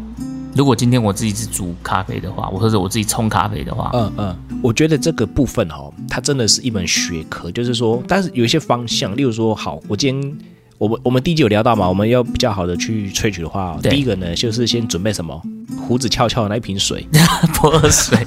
[0.57, 10.37] 如果今天我自己是煮咖啡的话，或者我自己冲咖啡的话，嗯嗯，我觉得这个部分哦，它真的是一门学科，就是说，但是有一些方向，例如说，好，我今天
[10.77, 15.41] 我们我们第一集有聊到嘛，我们要比较好的去萃取的话，第一个呢，就是先准备什么
[15.75, 17.07] 胡子翘翘的那一瓶水，
[17.55, 18.17] 泼水，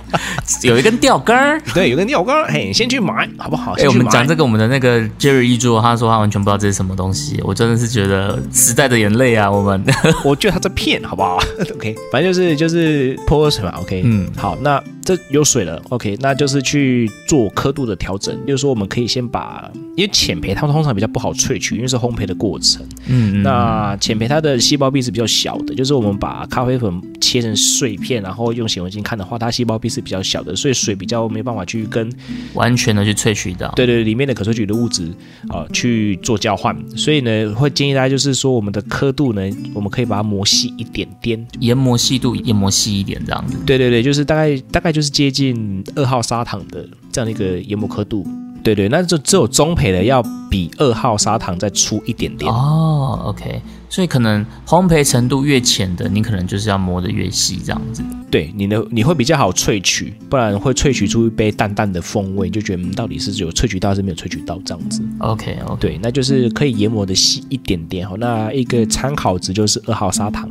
[0.68, 1.62] 有一根钓竿儿。
[1.72, 3.72] 对，有个尿缸，嘿，先去买好不好？
[3.78, 9.82] 哎、我们讲这个，我们的那个 Jerry 一桌，他说他完全不知道这是什么东西，我真的是觉得时代的眼泪啊，我们。
[10.24, 11.38] 我觉得他在骗，好不好
[11.74, 22.82] ？OK，反正就是就是泼水嘛，OK，嗯好，那这有水了，OK，那就是去做刻度的调整，就是说我们可以先把，因为浅培它们通常比较不好萃取，因为是烘焙的过程。
[23.06, 32.12] 嗯，嗯那浅焙它的细胞壁是比较小的，就是我们把咖啡粉粉切成碎片，然后用显微镜看的话，它细胞壁是比较小的，所以水比较没办法去跟
[32.52, 33.72] 完全的去萃取到。
[33.74, 35.10] 对对里面的可萃取的物质
[35.48, 39.42] 啊去做交换，所以呢，会建议大家就是说，我们的刻度呢，
[39.74, 43.56] 我们可以把它磨细一点点，研磨细度研磨细一点这样子。
[43.64, 48.26] 对对对，就是大概大概就是接近二号砂糖的这样的一个研磨刻度。
[48.64, 52.50] 对对，那就只有中培的要比二号砂糖再粗一点点。
[52.50, 58.02] 哦，OK，所以可能烘焙程度越浅的，你可能就是要磨得越细这样子。
[58.30, 65.02] 对，你的你会比较好萃取，不然会萃取出一杯淡淡的风味，就觉得嗯到底是有萃取到还是没有萃取到这样子。
[65.18, 68.16] OK OK，对，那就是可以研磨的细一点点哈。
[68.18, 70.48] 那一个参考值就是二号砂糖。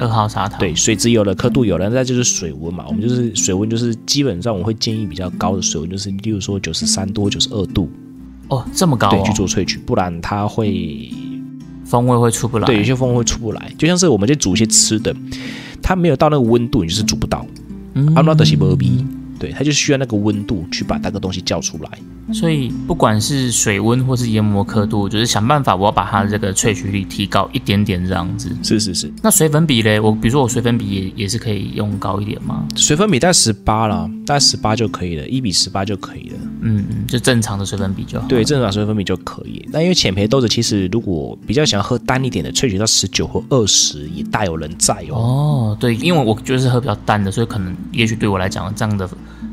[0.00, 0.58] 二号砂糖。
[0.58, 2.84] 对，水质有了，刻度有了，那就是水温嘛。
[2.88, 7.88] 我们就是水温，就是基本上我会建议比较高的水温，就是例如说九十三度、九十二度，
[8.48, 11.12] 哦，这么高对，哦去，做萃取，不然它会
[11.84, 12.66] 风味会出不来。
[12.66, 13.72] 对有些风味会出不来。
[13.78, 15.14] 就像是我们在煮一些吃的，
[15.82, 17.46] 它没有到那个温度，你就是煮不到。
[17.94, 19.04] 嗯阿拉德西伯比，
[19.40, 21.90] 对，它就需要那个温度去把那个东西叫出来。
[22.32, 28.54] 所以不管是水温或是研磨刻度，就是想办法我要把它的这个萃取率提高一点点这样子。
[28.62, 32.64] 是是是，那水粉比嘞，我比如说我水粉比也也是可以用高一点吗？
[32.76, 36.36] 水粉比大概十八了，大概十八就可以了，一比十八就可以了。
[36.60, 38.28] 嗯嗯，就正常的水粉比就好。
[38.28, 39.66] 对，正常水粉比就可以。
[39.72, 45.16] 那因为浅焙豆子其实如果比较想要喝淡一点的，萃取到十九或二十也大有人在哦。
[45.16, 49.08] 哦，对，因为我就是喝比较淡的，所以可能也许对我来讲这样的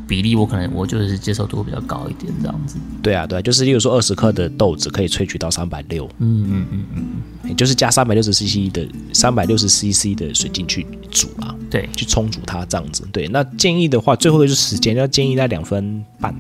[0.08, 2.78] 比例，我可能我就是接受度会比较高一点这样子。
[3.04, 13.08] 对啊，对啊，就是例如说二十克的豆子可以萃取到三百六，嗯嗯嗯嗯，也就是加三百六十 CC 的三百六十 CC 的水进去煮啊，对去冲煮它这样子。
[13.12, 16.34] 对，那建议的话，最后一个就是时间，要建议在两分半。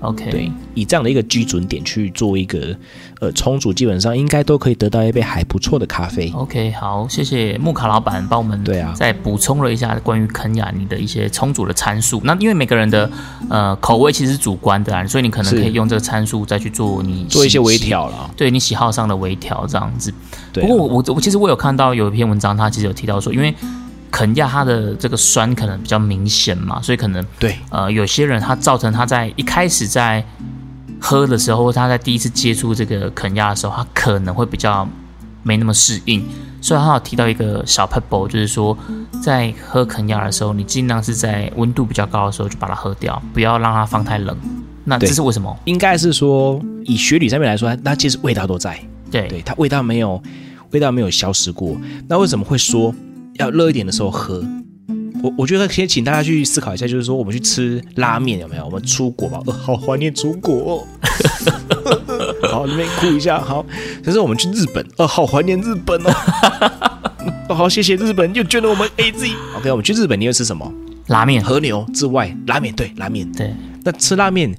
[0.00, 2.76] ，OK，对，以这样的一个基准点去做一个
[3.24, 6.30] 呃冲煮，基本上应该都可以得到一杯还不错的咖啡。
[6.34, 12.20] OK，好，谢谢木卡老板帮我们对啊再补充了一下关于肯雅尼的一些充足的参数。
[12.24, 13.10] 那因为每个人的
[13.48, 18.30] 呃口味其实是主观的啊，所以你可能可以用这个参数再去做你做一些微，调了。
[18.36, 20.12] 对你喜好上的微调这样子。
[20.52, 23.54] 对啊、不过我我我其实我有看到有一篇文章，它其实有提到说，因为
[24.10, 30.24] 肯亚它的这个酸可能比较明显嘛，所以可能对呃有些人他造成他在一开始在
[31.04, 34.88] 喝的时候，或他在第一次接触这个肯亚的时候，他可能会比较
[35.42, 36.24] 没那么适应。
[36.62, 38.76] 所以他有提到一个小 pebble，就是说
[39.22, 44.34] 在喝肯亚的时候，你尽量是在温度比较高的时候就把它喝掉，不要让它放太冷。
[44.82, 45.54] 那这是为什么？
[45.66, 50.22] 应该是说以学理上面来说，它它其实味道都在，对对，它味道没有
[50.70, 51.76] 味道没有消失过。
[52.08, 52.94] 那为什么会说
[53.34, 54.42] 要热一点的时候喝？
[55.24, 58.66] 我我觉得先请大家去思考一下，就是说我们去吃拉面有没有？
[58.66, 60.84] 我们出国吧，呃， 好怀念出国、哦。
[62.52, 63.40] 好，那边哭一下。
[63.40, 63.64] 好，
[64.04, 66.10] 可是我们去日本，呃，好怀念日本哦。
[67.48, 69.30] 哦好，谢谢日本，又捐了我们 A Z。
[69.56, 70.70] OK，我们去日本，你会吃什么？
[71.06, 73.30] 拉面，和牛之外，拉面对拉面。
[73.32, 74.54] 对，那吃拉面，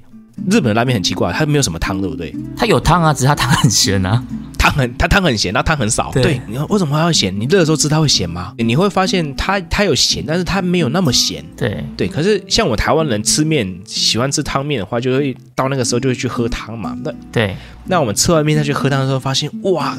[0.50, 2.34] 日本的拉面很奇怪，它没有什么汤，对不对？
[2.56, 4.20] 它有汤啊，只是它汤很咸啊。
[4.66, 6.10] 汤很它汤很咸，那汤很少。
[6.12, 7.34] 对对，你看为什么它要咸？
[7.38, 8.52] 你热的时候吃它会咸吗？
[8.58, 11.44] 你会发现它它有咸，但是它没有那么咸。
[11.56, 16.96] 对，对，可是像我台湾人吃面喜欢吃汤面的话，就会到那个时候就会去喝汤嘛。
[17.04, 19.96] 那对，那我们吃完面再去喝汤的时候，发现哇，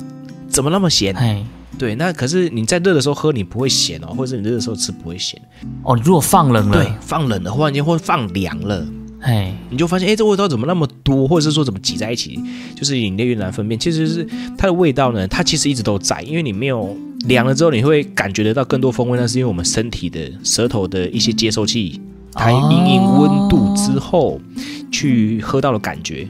[0.49, 1.15] 怎么那么咸？
[1.15, 1.45] 嘿，
[1.77, 5.41] 对，那可是你在热的时候喝，你不会咸哦，或者是你热的时候吃不会咸。
[5.83, 8.85] 哦，如果放冷了，对，放冷了，忽然间或放凉了，
[9.27, 12.39] 嘿，你就发现，哎，这味道怎么那么多，或者是说怎么挤在一起，
[12.73, 13.77] 就是饮料越难分辨。
[13.77, 14.25] 其实是
[14.57, 21.99] 它的味道呢，它其实一直都在，因为你没有凉了之后，你会感觉得到更多风味，那是因为我们身体的舌头的一些接收器，
[22.31, 24.39] 它哦因应温度之后
[24.89, 26.25] 去喝到的感觉。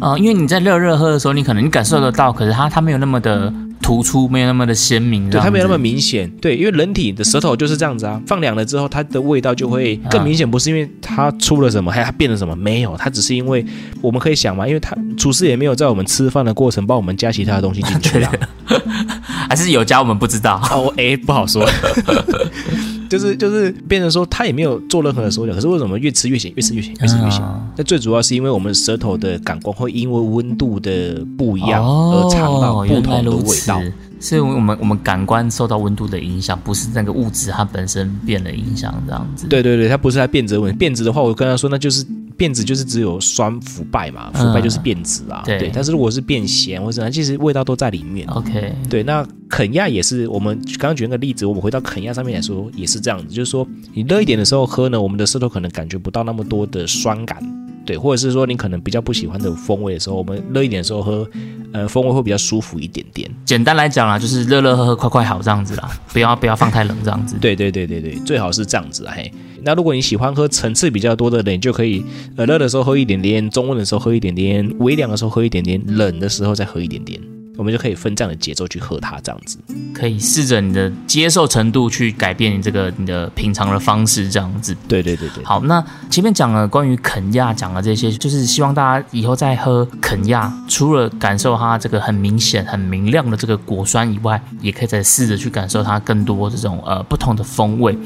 [0.00, 3.52] 啊、因为你在热热喝的时候，你可能你感受得到，可是它它没有那么的
[3.84, 6.26] 突出，没有那么的鲜明，对，它没有那么明显。
[6.40, 10.50] 对，因为人体的舌头就是这样子啊，放凉了之后，它的味道就会更明显。
[10.50, 13.62] 不是因为它出了什么，还它变了什么，没有，它只是因为
[14.00, 18.32] 我们可以想嘛，因为它厨师也没有在我们吃饭的过程帮我们加其他的东西进去啊。
[19.50, 20.58] 还是有加，我们不知道。
[20.72, 21.68] 哦，哎，不好说。
[23.14, 27.40] 就是就是变成说，他也没有做任何的手脚，可是为什么越吃越咸，越吃越咸，越吃越咸？
[27.42, 33.80] 嗯那最主要是因为我们舌头的感官会因为温度的不一样哦而尝到不同的味道。
[34.20, 39.46] 是我们我们感官受到温度的影响，不是那个物质它本身变了影响这样子。
[39.48, 40.78] 对对对，它不是它变质问题。
[40.78, 42.02] 变质的话，我跟他说，那就是
[42.36, 45.42] 变质就是只有酸腐败嘛，腐败就是变质啊。
[45.44, 48.26] 对但是如果是变咸或者怎样，其实味道都在里面。
[48.28, 57.40] ，OK，对，那肯亚也是，我们刚刚举那个例子，我们回到肯亚上面来说，也是这样子，就是说你热一点的时候喝呢，我们的舌头可能感觉不到那么多的酸感，
[57.84, 61.28] 对，或者是说你可能比较不喜欢的风味的时候，我们热一点的时候喝，
[61.72, 63.30] 呃，风味会比较舒服一点点。
[63.44, 67.36] 简单来讲啦，就是热热喝喝，快快好这样子啦，不要不要放太冷这样子。
[67.40, 69.30] 对对对对对，最好是这样子啊嘿。
[69.62, 72.04] 那如果你喜欢喝层次比较多的呢，你就可以
[72.36, 77.33] 呃热的时候喝一点点，中温的时候喝一点点，微凉的时候喝一点点，冷的时候再喝一点点。
[77.56, 79.58] 我们就可以分这样的节奏去喝它，这样子
[79.94, 84.76] 可以试着你的接受程度去改变你这个你的品尝的方式，这样子。
[84.88, 85.44] 对对对对。
[85.44, 97.96] 好，那前面讲了关于肯亚，讲了这些，就是希望大家以后在喝肯亚，除了感受它这个很明显、很明亮的这个果酸以外，也可以再试着去感受它更多这种呃不同的风味。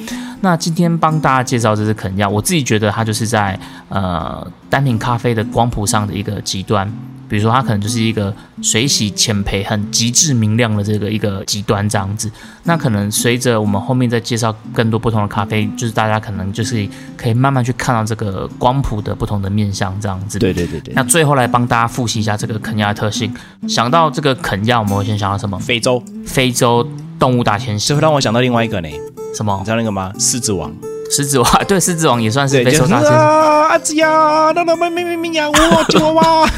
[0.43, 3.59] 那今天帮大家介绍这支肯亚，我自己觉得它就是在
[3.89, 6.93] 呃单品咖啡的光谱上的一个极端。
[7.29, 12.31] 比如说，它可能就是一个水洗浅培、很极致明亮的这个一个极端这样子。
[12.65, 20.39] 那可能随着我们后面再介绍更多不同的咖啡，就是大家可能就是可以慢慢去看到这个光谱的不同的面相这样子。
[20.39, 20.95] 对对对对。
[20.95, 23.33] 那最后来帮大家复习一下这个肯亚的特性。
[23.69, 25.59] 想到这个肯亚，我们会先想到什么？
[25.59, 26.87] 非洲，非洲
[27.19, 27.89] 动物大迁徙。
[27.89, 28.89] 这会让我想到另外一个呢？
[29.35, 29.55] 什么？
[29.59, 30.13] 你知道那个吗？
[30.19, 30.73] 狮子王。
[31.11, 33.15] 狮子王对，狮子王也算是非洲大迁徙。
[33.15, 36.49] 阿子呀，那那咪咪咪咪呀，我吉娃娃。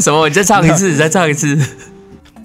[0.00, 0.28] 什么？
[0.28, 1.58] 你再唱一次，你再唱一次。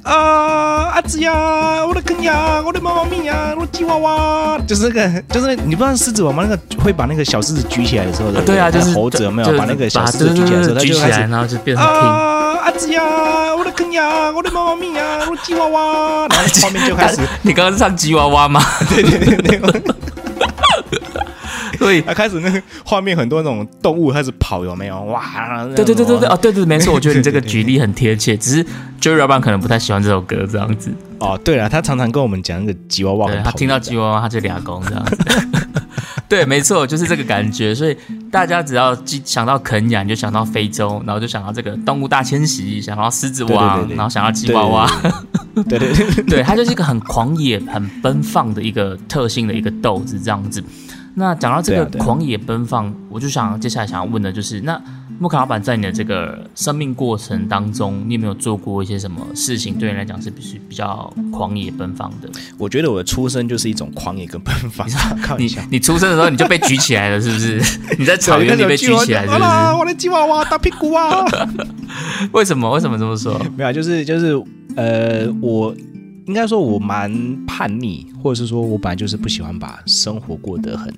[0.03, 4.59] 啊，阿子呀，我的坑呀，我的妈妈咪呀，我吉娃娃。
[4.67, 6.43] 就是那个，就是你不知道狮子王吗？
[6.47, 13.03] 那个会把那个小狮子举起来的时候，对啊，就是猴子有没有把那个小狮子举起来的时候，举起来，然后就变成啊，阿子呀，
[13.55, 16.27] 我的坑呀，我的妈妈咪呀，我吉娃娃。
[16.29, 18.59] 然后后面就开始，你刚刚是唱吉娃娃吗？
[18.89, 19.61] 对对对对。
[21.81, 25.01] 对，他 开始那个画面很多那种动物开始跑，有没有？
[25.05, 25.65] 哇！
[25.75, 28.37] 对对对对对，哦，对对，没错，我觉得你这个举例很贴切。
[28.37, 28.65] 只是
[29.01, 30.91] Joey 老板可能不太喜欢这首歌这样子。
[31.17, 35.17] 哦，对了，他常常跟我们讲那个吉娃娃，他听到吉娃娃他就俩公这样子。
[36.29, 37.75] 对，没错，就是这个感觉。
[37.75, 37.97] 所以
[38.31, 44.89] 大家只要想到肯雅，你就想到非洲，然后就想到这个动物大迁徙，想到狮子王，然后想到吉娃娃。
[45.67, 50.63] 对对对，对，它 就是一个很狂野、很奔放的一个特性的一个豆子这样子。
[51.15, 54.81] 那讲到这个狂野奔放，我就想接下来想要问的就是，那
[55.19, 62.29] 木卡老板在你的这个生命过程当中，你有没有做过一些什么事情，对你来讲是必须比较狂野奔放的？
[62.57, 64.87] 我觉得我的出生就是一种狂野跟奔放。
[65.37, 67.61] 你你出生的时候你就被举起来了，是不是？
[67.99, 69.43] 你在草原里被举起来，是不是？
[69.77, 71.25] 我的吉娃娃大屁股啊！
[72.31, 72.71] 为什么？
[72.71, 73.39] 为什么这么说？
[73.57, 74.41] 没有，就是就是
[74.75, 75.75] 呃我。
[76.27, 77.11] 应该说，我蛮
[77.45, 80.93] 叛逆，或者是说我本来就是不喜欢把生活过得很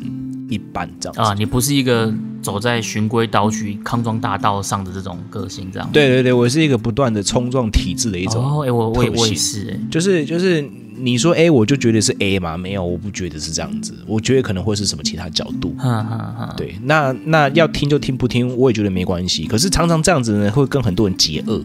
[0.50, 1.34] 一般这样啊。
[1.34, 5.90] 你不是一个走在循规蹈矩、康庄大道上的这种个性，这样。
[5.94, 8.44] 对对对，我是一个不断的冲撞体制的一种。
[8.44, 10.62] 哦，哎，我我我也是，哎，就是就是
[10.98, 12.58] 你说 A，我就觉得是 A 嘛？
[12.58, 13.96] 没有，我不觉得是这样子。
[14.06, 15.74] 我觉得可能会是什么其他角度。
[15.78, 16.54] 哈哈哈。
[16.58, 19.46] 对，那那要听就听，不听我也觉得没关系。
[19.46, 21.64] 可是常常这样子呢，会跟很多人结恶。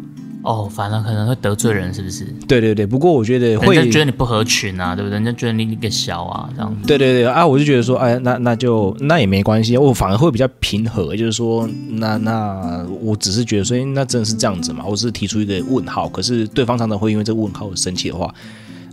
[0.48, 2.24] 哦，反而可能会得罪人，是不是？
[2.46, 5.16] 对对对，不过我觉得会觉得你不合群啊，对不对？
[5.16, 6.74] 人家觉得你你个小啊，这样。
[6.86, 14.82] 对对对啊，我就觉得说，哎，那那就那也没关系，我反而会比较平和，就是说，那那我只是觉得，所以那真的是这样子嘛？
[14.86, 18.34] 我只是提出一个问号，可是对方常常会因为这个问号而生气的话。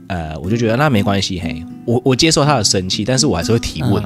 [0.07, 4.03] 呃，我就觉得那没关系，嘿，我我接受他的生气，但是我还是会提问，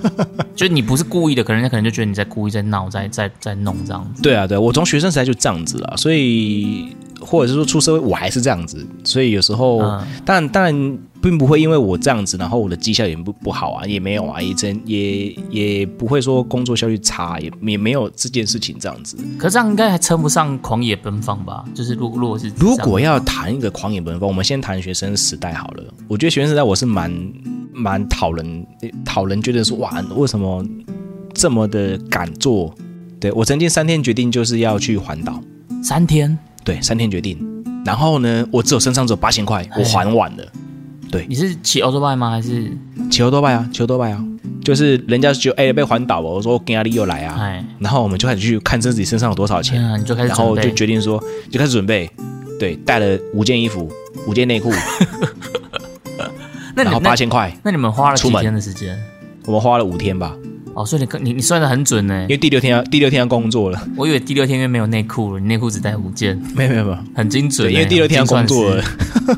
[0.56, 4.22] 就你不是故意的，可能人家可能就觉得你在故意在闹，在在在弄这样子。
[4.22, 10.98] 对啊，对我从学生时代就这样子了，所以或者是说出社会我还是这样子，所以有时候，但当然。
[11.22, 19.16] 并不会因为我这样子，然后我的绩效也不不好啊，也没有啊，也真也也不会说工作效率差，也也没有这件事情这样子。
[19.38, 21.64] 可这样应该还称不上狂野奔放吧？
[21.72, 25.84] 就是如如果是如果要谈一个狂野奔放，我们先谈学生时代好了。
[26.08, 27.32] 我觉得学生时代我是蛮
[27.72, 28.66] 蛮讨人
[29.04, 30.66] 讨人觉得说哇，为什么
[31.32, 32.74] 这么的敢做？
[33.20, 35.40] 对我曾经三天决定就是要去环岛，
[35.84, 37.38] 三天对三天决定，
[37.84, 40.44] 然后呢，我只有身上只有八千块，我还完了。
[41.12, 42.30] 对，你是骑欧多拜吗？
[42.30, 42.72] 还是
[43.10, 43.68] 骑欧多拜啊？
[43.70, 44.24] 骑欧多拜啊？
[44.64, 52.10] 就是人家就哎被环岛哦，我说跟阿力又来啊，然后我们就开始去看自己身上有多少钱，你就开始，然后就决定说就开始准备，
[52.58, 53.92] 对，带了五件衣服，
[54.26, 54.72] 五件内裤，
[56.74, 58.98] 那然后八千块，那你们花了几天的时间？
[59.44, 60.34] 我们花了五天吧。
[60.74, 63.86] 哦，所以你你你算的很准呢，因为第六天要第六天要工作了。
[63.96, 68.82] 我以为第六天因为没有内裤了，你内裤只带五件，没有没有没有，很精准，因为第六天要工作了。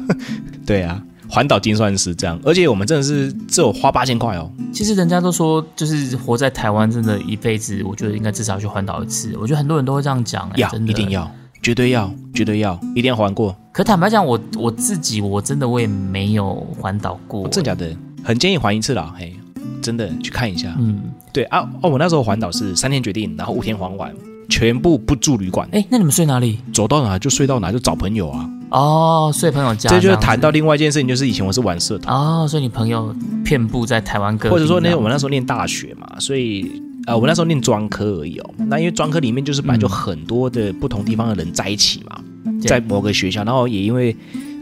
[0.64, 1.02] 对啊。
[1.34, 4.48] 环岛精算师这样，而且我们真的是只有花八千块哦。
[4.72, 9.36] 其实人家都说，就是活在台湾，真的一辈子，我觉得应该至少去环岛一次。
[9.40, 11.28] 我觉得很多人都会这样讲，要一定要，
[11.60, 13.56] 绝对要，绝对要，一定要环过。
[13.72, 17.90] 可坦白讲，我我自己我真的我也没有环岛过，真假的，
[18.22, 19.34] 很建议环一次啦，嘿，
[19.82, 20.72] 真的去看一下。
[20.78, 21.00] 嗯，
[21.32, 24.14] 对啊，哦，我那时候环岛是三天决定，然后五天环完，
[24.48, 26.60] 全部不住旅馆，哎，那你们睡哪里？
[26.72, 28.48] 走到哪就睡到哪，就找朋友啊。
[28.70, 38.50] 哦，所以朋友家，这就是谈到另外一件事情，就是以前我是玩社团，哦，所以你朋友遍布在台湾各地，或者说那我们那时时候念大学嘛，所以呃，我那时候念专科而已哦。
[38.66, 42.20] 那因为专科里面就是本来就很多的不同地方的人在一起嘛，
[42.60, 44.16] 对在某个学校，然后也因为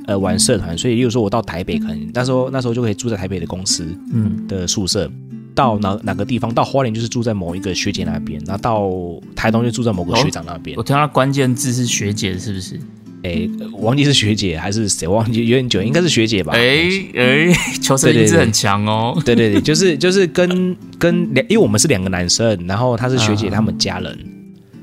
[0.06, 5.10] 呃玩社团，所以例如说我到台北，可能那时候那时候就可以住在台北的公司嗯，的宿舍。
[5.54, 10.82] 到哪哪个地方，到花莲就是住在某一个学姐那边，然后到台东就住在某个学长那边我。
[10.82, 12.80] 听到关键字是学姐，是不是？
[13.24, 16.52] 哎、我忘记是学姐还是谁，我忘记有点久，应该是学姐吧。
[16.54, 19.20] 哎哎，求生意志很强哦。
[19.24, 24.18] 对对对，就是就是跟 跟两，因为我们是两个男生，然后她是学姐嗯他们家人。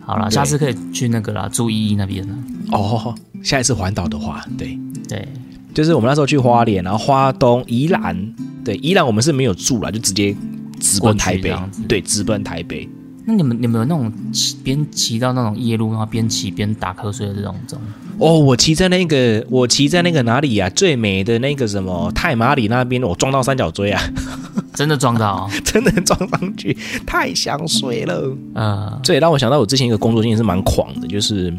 [0.01, 2.33] 好了，下次可以去那个啦，住依依那边了。
[2.71, 3.13] 哦，
[3.43, 5.27] 下一次环岛的话，对，对，
[5.73, 8.33] 就是我们那时候去花莲，然后花东、宜兰，
[8.65, 10.35] 对，宜兰我们是没有住了，就直接
[10.79, 11.53] 直奔台北
[11.87, 12.89] 对，直奔台北。
[13.30, 17.86] 那你们你们有那种骑边骑到那种夜路，然后边骑边打瞌睡的这种这种？
[18.17, 20.67] 哦，我骑在那个，我骑在那个哪里啊？
[20.71, 24.01] 最美的那个什么泰马里那边，我撞到三角锥啊，
[24.73, 25.49] 真的撞到、哦？
[25.63, 26.75] 真的撞上去，
[27.05, 28.36] 太想睡了。
[28.55, 31.53] 呃，这也让我想到我之前一个工作经验是蛮狂的，就是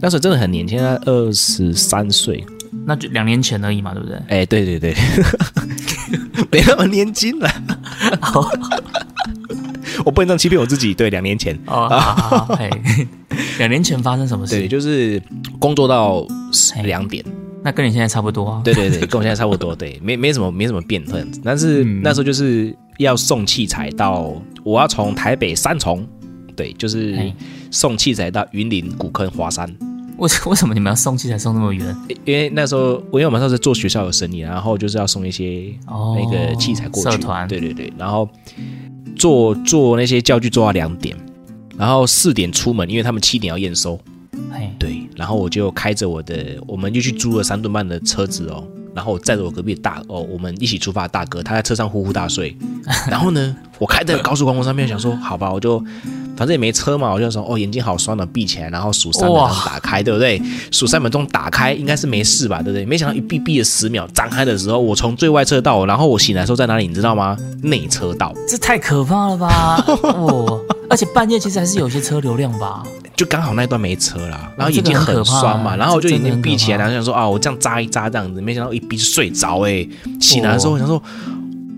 [0.00, 2.42] 那时候真的很年轻，二十三岁。
[2.86, 4.16] 那就两年前而已嘛，对不对？
[4.28, 4.94] 哎，对对对，
[6.50, 7.48] 没那么年轻了。
[10.04, 10.94] 我不能这样欺骗我自己。
[10.94, 12.70] 对，两年前，哦，好好好， 嘿，
[13.58, 14.68] 两年前发生什么事对，事？
[14.68, 15.22] 就是
[15.58, 16.26] 工作到
[16.74, 17.24] 嘿两点。
[17.64, 18.60] 那跟你现在差不多啊。
[18.64, 19.74] 对对对， 跟我现在差不多。
[19.74, 21.40] 对，没没什么没什么变这样子。
[21.44, 24.34] 但是嗯那时候就是要送器材到，
[24.64, 26.06] 我要从台北三重，
[26.56, 27.32] 对，就是
[27.70, 29.68] 送器材到云林古坑华山。
[30.18, 31.96] 为为什么你们要送器材送那么远？
[32.24, 38.28] 因为那时候，因为我们那时候是做学校的生意，然后就是要送一些哦，那个器材过去，社团对对对，然后
[39.16, 41.16] 做做那些教具做到两点，
[41.76, 43.98] 然后四点出门，因为他们七点要验收，
[44.50, 52.56] 嘿，对，然后我就开着我的，我们就去租了三吨半的车子哦，然后我载着我隔壁的大哦，我们一起出发的大哥，他在车上呼呼大睡，
[53.08, 55.82] 然后呢，我开在高速公路上面，想说好吧，我就
[56.36, 60.40] 反正也没车嘛，我就说哦，眼睛好酸的，闭起来，然后数三秒钟打开，对不对？
[60.70, 62.84] 数三秒钟打开应该是没事吧，对不对？
[62.84, 67.36] 没想到一闭闭了十秒，张开的时候，我从最外车道，然后我醒来的时候在哪里，你知道吗？
[67.62, 69.84] 内车道，这太可怕了吧！
[70.02, 72.82] 哦，而且半夜其实还是有些车流量吧。
[73.14, 79.86] 就刚好那段没车啦，然后眼睛很酸嘛，欸然后我就眼睛闭起来，怕然后想说啊，我这样扎一扎这样子，没想到一闭就睡着哎、
[80.18, 81.00] 醒来的时候我想说，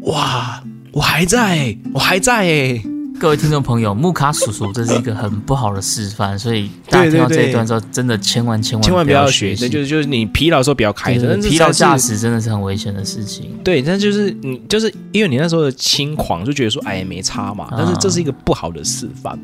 [0.03, 2.83] 哇，我还在、欸，我还在哎、
[3.19, 12.19] 各位听众朋友，木卡叔叔这是一个很不好的示范，所以大家听到这一段之后，真的千万千万千万不要要学，习对，就是就是你疲劳的时候不要开车，疲劳驾驶。
[12.19, 13.59] 真的是很危险的事情。
[13.65, 19.39] 对，但就是你就是因为你那时候的轻狂，就觉得说哎没差嘛，但是这是一个不好的示范，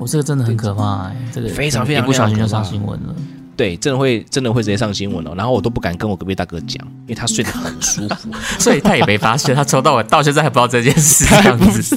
[0.00, 3.14] 我这个真的很可怕、欸，这个非常非常一不小心就上新闻了。
[3.56, 5.32] 对，真的会真的会直接上新闻哦。
[5.36, 11.96] 然后我都不敢跟我隔壁大哥讲，因为他睡得很舒服， 所以他也没发现，他从头到我到现在还不知道这件事，这样子，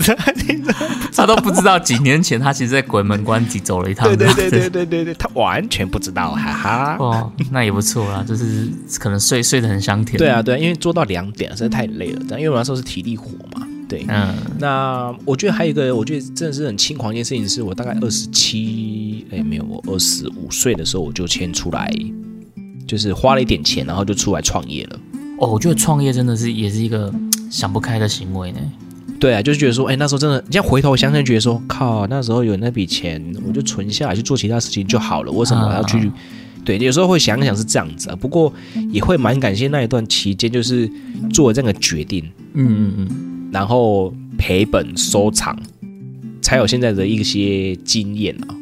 [1.16, 4.08] 他都不知道几年前他其实在鬼门关己走了一趟。
[4.08, 6.98] 对对对对对对对，他完全不知道，哈哈。
[7.00, 8.68] 哦，那也不错啦，就是
[9.00, 10.18] 可能睡睡得很香甜。
[10.18, 13.57] 对啊，对啊，因为做到两点实在太累了，但因为我那时候是体力活嘛，
[13.88, 14.06] 对。
[14.08, 21.92] 嗯，那我觉得还有一个，我觉得真的是很轻狂一件事情，是我大概二十七，哎，没有，我二十五岁的时候我就先出来，
[22.86, 25.00] 就是花了一点钱，然后就出来创业了。
[25.40, 27.14] 哦，我觉得创业真的是也是一个
[27.50, 28.60] 想不开的行为呢。
[29.20, 35.98] 对啊，就是觉得说，哎，那时候真的，你现在回头想想，觉得说，靠，那时候有那笔钱，我就存下来去做其他事情就好了，为什么我要去？
[35.98, 36.14] 嗯
[36.68, 38.52] 对，有时候会想想是这样子啊，不过
[38.92, 40.92] 也会蛮感谢那一段期间，就是
[41.32, 42.22] 做了这样的决定，
[42.56, 45.58] 嗯嗯嗯，然后赔本收藏，
[46.42, 48.56] 才有现在的一些经验啊。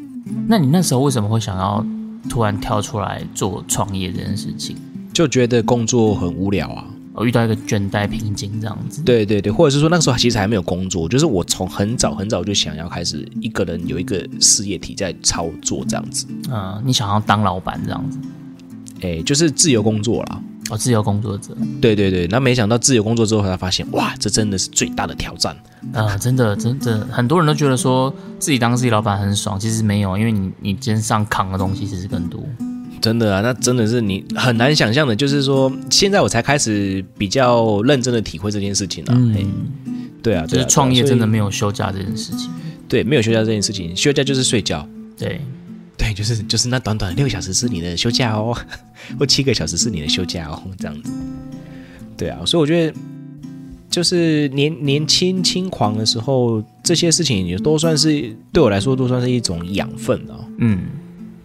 [0.47, 1.84] 那你那时候为什么会想要
[2.30, 4.76] 突然跳出来做创业这件事情？
[5.12, 6.86] 就觉得工作很无聊啊。
[7.16, 9.01] 我遇到一个倦怠瓶颈这样子。
[9.03, 18.20] 对对对，或者是说那个时候其实还没有工作，就是我从很早很早就想要开始一个人有一个事业体在操作这样子，嗯，你想要当老板这样子？
[19.01, 20.41] 哎，就是自由工作啦。
[20.72, 21.55] 哦，自由工作者。
[21.80, 25.55] 对对对，那没想到自由工作之后才发现，哇，这真的是最大的挑战。
[25.93, 32.43] 呃，真的，真的，很多人都觉得说自己当自己老板很爽，其实没有，因为你你肩上扛的东西其实更多。
[33.06, 39.14] 真的啊，那真的是你很难想象的，就是说现在我才开始比较认真的体会这件事情啊。
[39.16, 39.32] 嗯，
[40.24, 42.49] 对啊，对啊就是创业真的没有休假这件事情。
[42.89, 44.88] 对没有休假这件事情，休假就是睡觉。
[45.16, 45.39] 对，
[45.95, 48.58] 对，就是就是那短短的六个小时是你的休假哦，
[49.20, 51.12] 或七个小时是你的休假哦，这样子。
[52.18, 52.97] 对啊，所以我觉得
[53.88, 60.80] 就是年年轻轻狂的时候，这些事情也都算是对我来说都算是一种养分啊，嗯，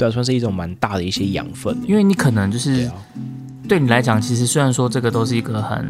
[0.01, 1.77] 对啊，算是一种蛮大的一些养分。
[1.87, 2.91] 因为你可能就是
[3.69, 5.87] 对你来讲，其实虽然说这个都是一个很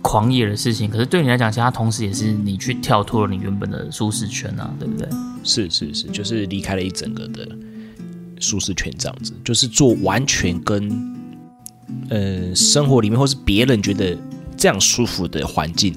[0.00, 5.08] 狂野的事情，可是对你来讲，其实它同时也是你去跳脱了你原本的舒适圈啊，对不对？
[5.44, 7.48] 是是是，就是离开了一整个的
[8.40, 11.14] 舒适圈，这样子，就是做完全跟
[12.08, 14.18] 呃生活里面或是别人觉得
[14.56, 15.94] 这样舒服的环境。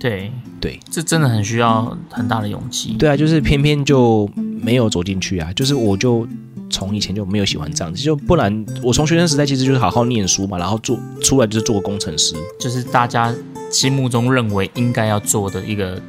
[0.00, 2.94] 对，对这真的很需要很大的勇气。
[2.94, 6.26] 对啊，就是偏偏就没有走进去啊，就是我就
[6.72, 12.34] 从以前就没有喜欢这样子，就不然我从学生时代其实就是好好念书嘛，然后做出来就是做个工程师。
[12.58, 13.32] 就是大家
[13.70, 16.00] 心目中认为应该要做的一个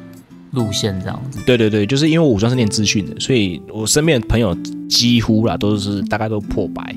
[0.52, 1.38] 路线，这样子。
[1.46, 4.52] 对对对，就是因为我武装是念资讯的，所以我身边的朋友
[4.88, 6.96] 几乎啦都是大概都破百。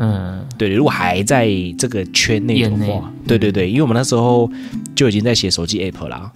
[0.00, 4.48] 嗯，对，如果还在这个圈内的话，对对对，因为我们那时候
[4.94, 6.30] 就已经在写手机 app 啦，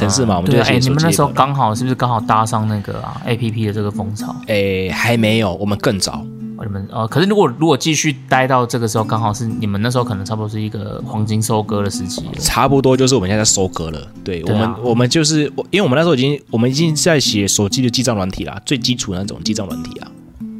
[0.00, 1.28] 城市嘛，我们就对啊，哎，你们那时候。
[1.28, 4.34] 刚好是不是刚好搭上那个啊 A P P 的这个风潮？
[4.46, 6.24] 哎，还没有，我们更早。
[6.56, 12.32] 哦你们呃，可是如果如果继续待到这个时候，刚好是你们那时候可能差不多是一个黄金收割的时期了。
[12.38, 14.06] 差不多就是我们现在在收割了。
[14.22, 20.12] 对我们，我们就是我，因为我们那时候已经，我们已经在写手机的记账软体啦，最基础的那种记账软体啊。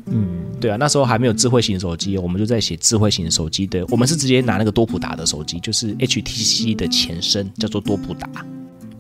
[0.07, 0.27] 嗯，
[0.59, 3.85] 对啊，那时候还没有智慧型手机，我们就在写智慧型手机的。
[3.91, 8.27] 我们是直接拿那个多普达的手机，就是 HTC 的前身，叫做多普达。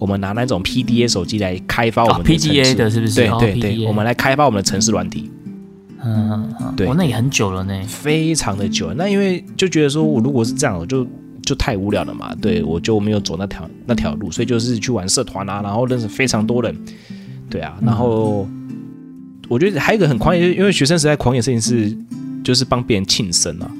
[0.01, 3.23] 我们拿那种 PDA 手机来开发我哦们的城市 PDA 的是不是？
[3.27, 5.31] 哦对对对，我们来开发我们的城市软体，
[6.03, 7.79] 嗯嗯嗯，对哦，那也很久了呢。
[7.87, 8.93] 非常的久。
[8.95, 11.07] 那因为就觉得说我如果是这样，我就
[11.43, 12.35] 就太无聊了嘛。
[12.41, 16.75] 对我就没有走那条那条路，所以就是去玩社团啊，然后认识非常多人。
[17.51, 18.49] 对啊，然后
[19.49, 21.95] 我觉得还有一个很狂野，因为学生时代狂野事情是
[22.43, 23.71] 就是帮别人庆生啊。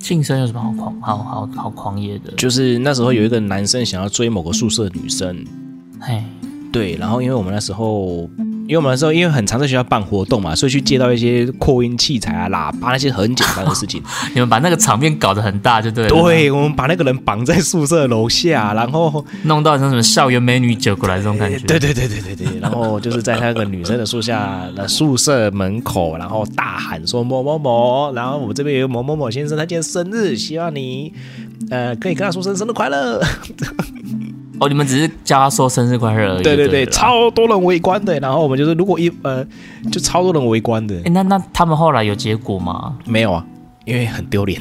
[0.00, 2.32] 庆生有什么好狂、好好好狂野的？
[2.36, 5.44] 就是那时候有一个男生想要追某个宿舍的女生，
[6.00, 6.24] 嘿，
[6.72, 8.28] 对，然后因为我们那时候，
[8.70, 14.00] 因为我们那时候因为很常在学校办活动嘛，所以去借到一些扩音器材啊、喇叭那些很简单的事情。
[14.32, 21.58] 你们把那个场面搞得很大，就对了。，对，我们把那个人绑在宿舍楼下，然后，弄到像什么校园美女酒过来这种感觉。
[21.66, 31.12] 对对对对对对，然后就是在那个女生的宿下的宿舍门口，然后大喊说某某某，然后我们这边有某某某先生，他今天生日，希望你
[31.70, 33.20] 呃可以跟他说声生日快乐。
[34.60, 36.42] 哦，你们只是叫他说生日快乐而已。
[36.42, 39.44] 对对对，超多人围观的，然后我们就是如果一呃
[39.90, 42.94] 就超多人围观的，哎，那那他们后来有结果吗？
[43.06, 43.44] 没有啊，
[43.86, 44.60] 因为很丢脸。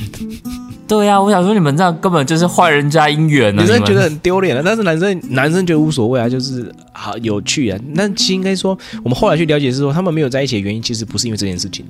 [0.87, 7.79] 对呀、我想说你们这样根本就是坏人家姻缘呢、女生觉得很丢脸了，但是男生男生觉得无所谓啊，就是好有趣啊。
[7.93, 11.85] 那其实应该说，我们后来去了解是说，他们没有在一起的原因，其实不是因为这件事情，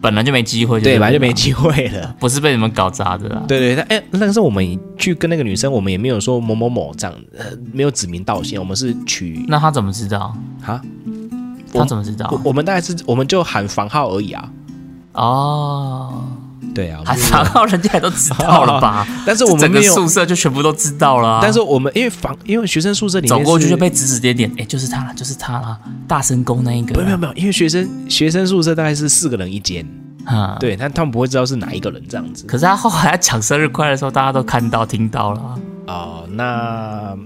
[0.00, 2.14] 本来就没机会，对，本来就没机会了。
[2.18, 3.42] 不是被你们搞砸的啦。
[3.46, 10.34] 对对，但哎，那个是我们去跟那个女生，我们也没有说某某某这样，呃，没有指名道姓，我们是取那他怎么知道？
[10.64, 10.80] 啊，
[11.72, 12.40] 他怎么知道我？
[12.44, 14.50] 我们大概是我们就喊房号而已啊。
[15.12, 16.24] 哦，
[16.74, 19.06] 对啊，我还们就是房号人家也都知道了吧？
[19.26, 21.38] 但是我们整个，宿舍就全部都知道了、啊。
[21.42, 26.94] 但是我们因为房，因为学生宿舍里面走过去就被指指点点，哎，就是他了，就是他了，大神宫那一个。
[26.94, 29.86] 没有没有没有，因为学生学生宿舍大概是四个人一间，
[30.24, 30.56] 啊，。
[30.60, 32.44] 对，但他们不会知道是哪一个人这样子。
[32.46, 35.58] 可是他后来讲生日快乐的时候，大家都看到听到了啊。
[35.86, 37.16] 哦，那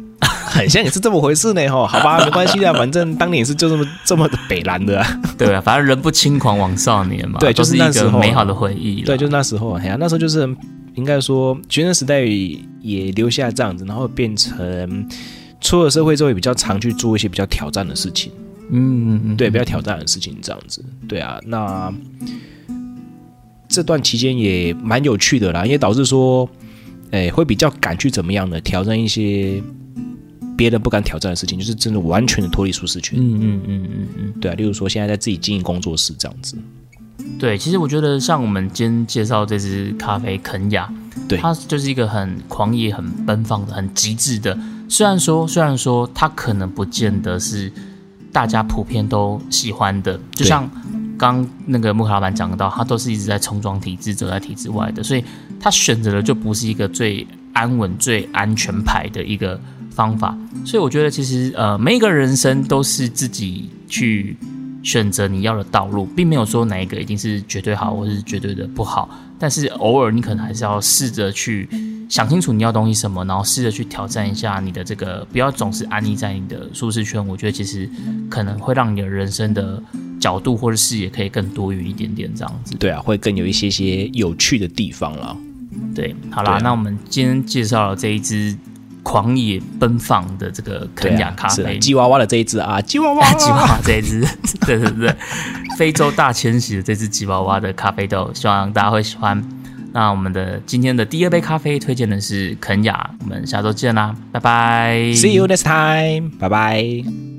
[0.54, 9.02] 很像也是这么回事呢吼， 好吧，没关系的，反正当年也是就这么这么的北蓝的、啊，对啊，反正人不轻狂枉少年嘛，对就是是那时候个美好的回忆。
[9.02, 10.48] 对，就是那时候，哎呀，那时候就是
[10.94, 12.24] 应该说学生时代
[12.80, 15.08] 也留下这样子，然后变成
[15.60, 18.30] 出了社会之后也比较常去做一些比较挑战的事情，
[18.70, 21.92] 嗯嗯嗯，对，比较挑战的事情这样子，对啊，那
[23.68, 26.48] 这段期间也蛮有趣的啦，也导致说，
[27.10, 28.60] 哎，会比较敢去怎么样的？
[28.60, 29.60] 挑战一些
[30.56, 33.18] 别人不敢挑战的事情，就是真的完全的脱离舒适圈。
[33.18, 36.56] 嗯嗯嗯嗯嗯，对啊，例如说现在在自己经营工作室这样子，
[37.38, 40.92] 对，其实我觉得像我们今天介绍这支咖啡肯雅，
[41.28, 44.56] 对它就是一个很狂野、很奔放的、很极致的。
[44.88, 47.72] 虽然说，虽然说它可能不见得是
[48.32, 50.70] 大家普遍都喜欢的，就像
[51.16, 55.24] 刚那个木卡老板讲到，他都是一直在冲撞体制、走在体制外的，所以
[55.58, 59.58] 他选择的就不是一个最安稳、最安全牌的一个
[59.90, 60.36] 方法。
[60.66, 64.36] 所以我觉得，其实呃，每一个人生都是自己去
[64.82, 69.08] 选择你要的道路，并没有说哪一个一定是绝对好，或是绝对的不好。
[69.38, 71.68] 但是偶尔你可能还是要试着去
[72.08, 77.24] 想清楚你要东西什么，然后试着去挑战一下你的这个，不要总是安逸在你的舒适圈。
[77.26, 77.88] 我觉得其实
[78.30, 79.82] 可能会让你的人生的
[80.20, 82.74] 角度或者视野可以更多元一点点，这样子。
[82.78, 85.36] 对啊，会更有一些些有趣的地方了。
[85.94, 86.58] 对，好啦，啊。
[86.62, 88.56] 那我们今天介绍了这一支
[89.02, 94.20] 狂野奔放的这个肯雅咖啡，吉娃娃的这一只啊，吉娃娃， 吉娃娃这一只，
[94.66, 95.14] 对对对，
[95.76, 99.42] 非洲大迁徙的这只吉娃娃的咖啡豆，希望大家会喜欢。
[99.92, 107.33] 那我们的今天的第二杯咖啡推荐的是肯雅，我们下周见啦，拜拜，See you next time，拜拜。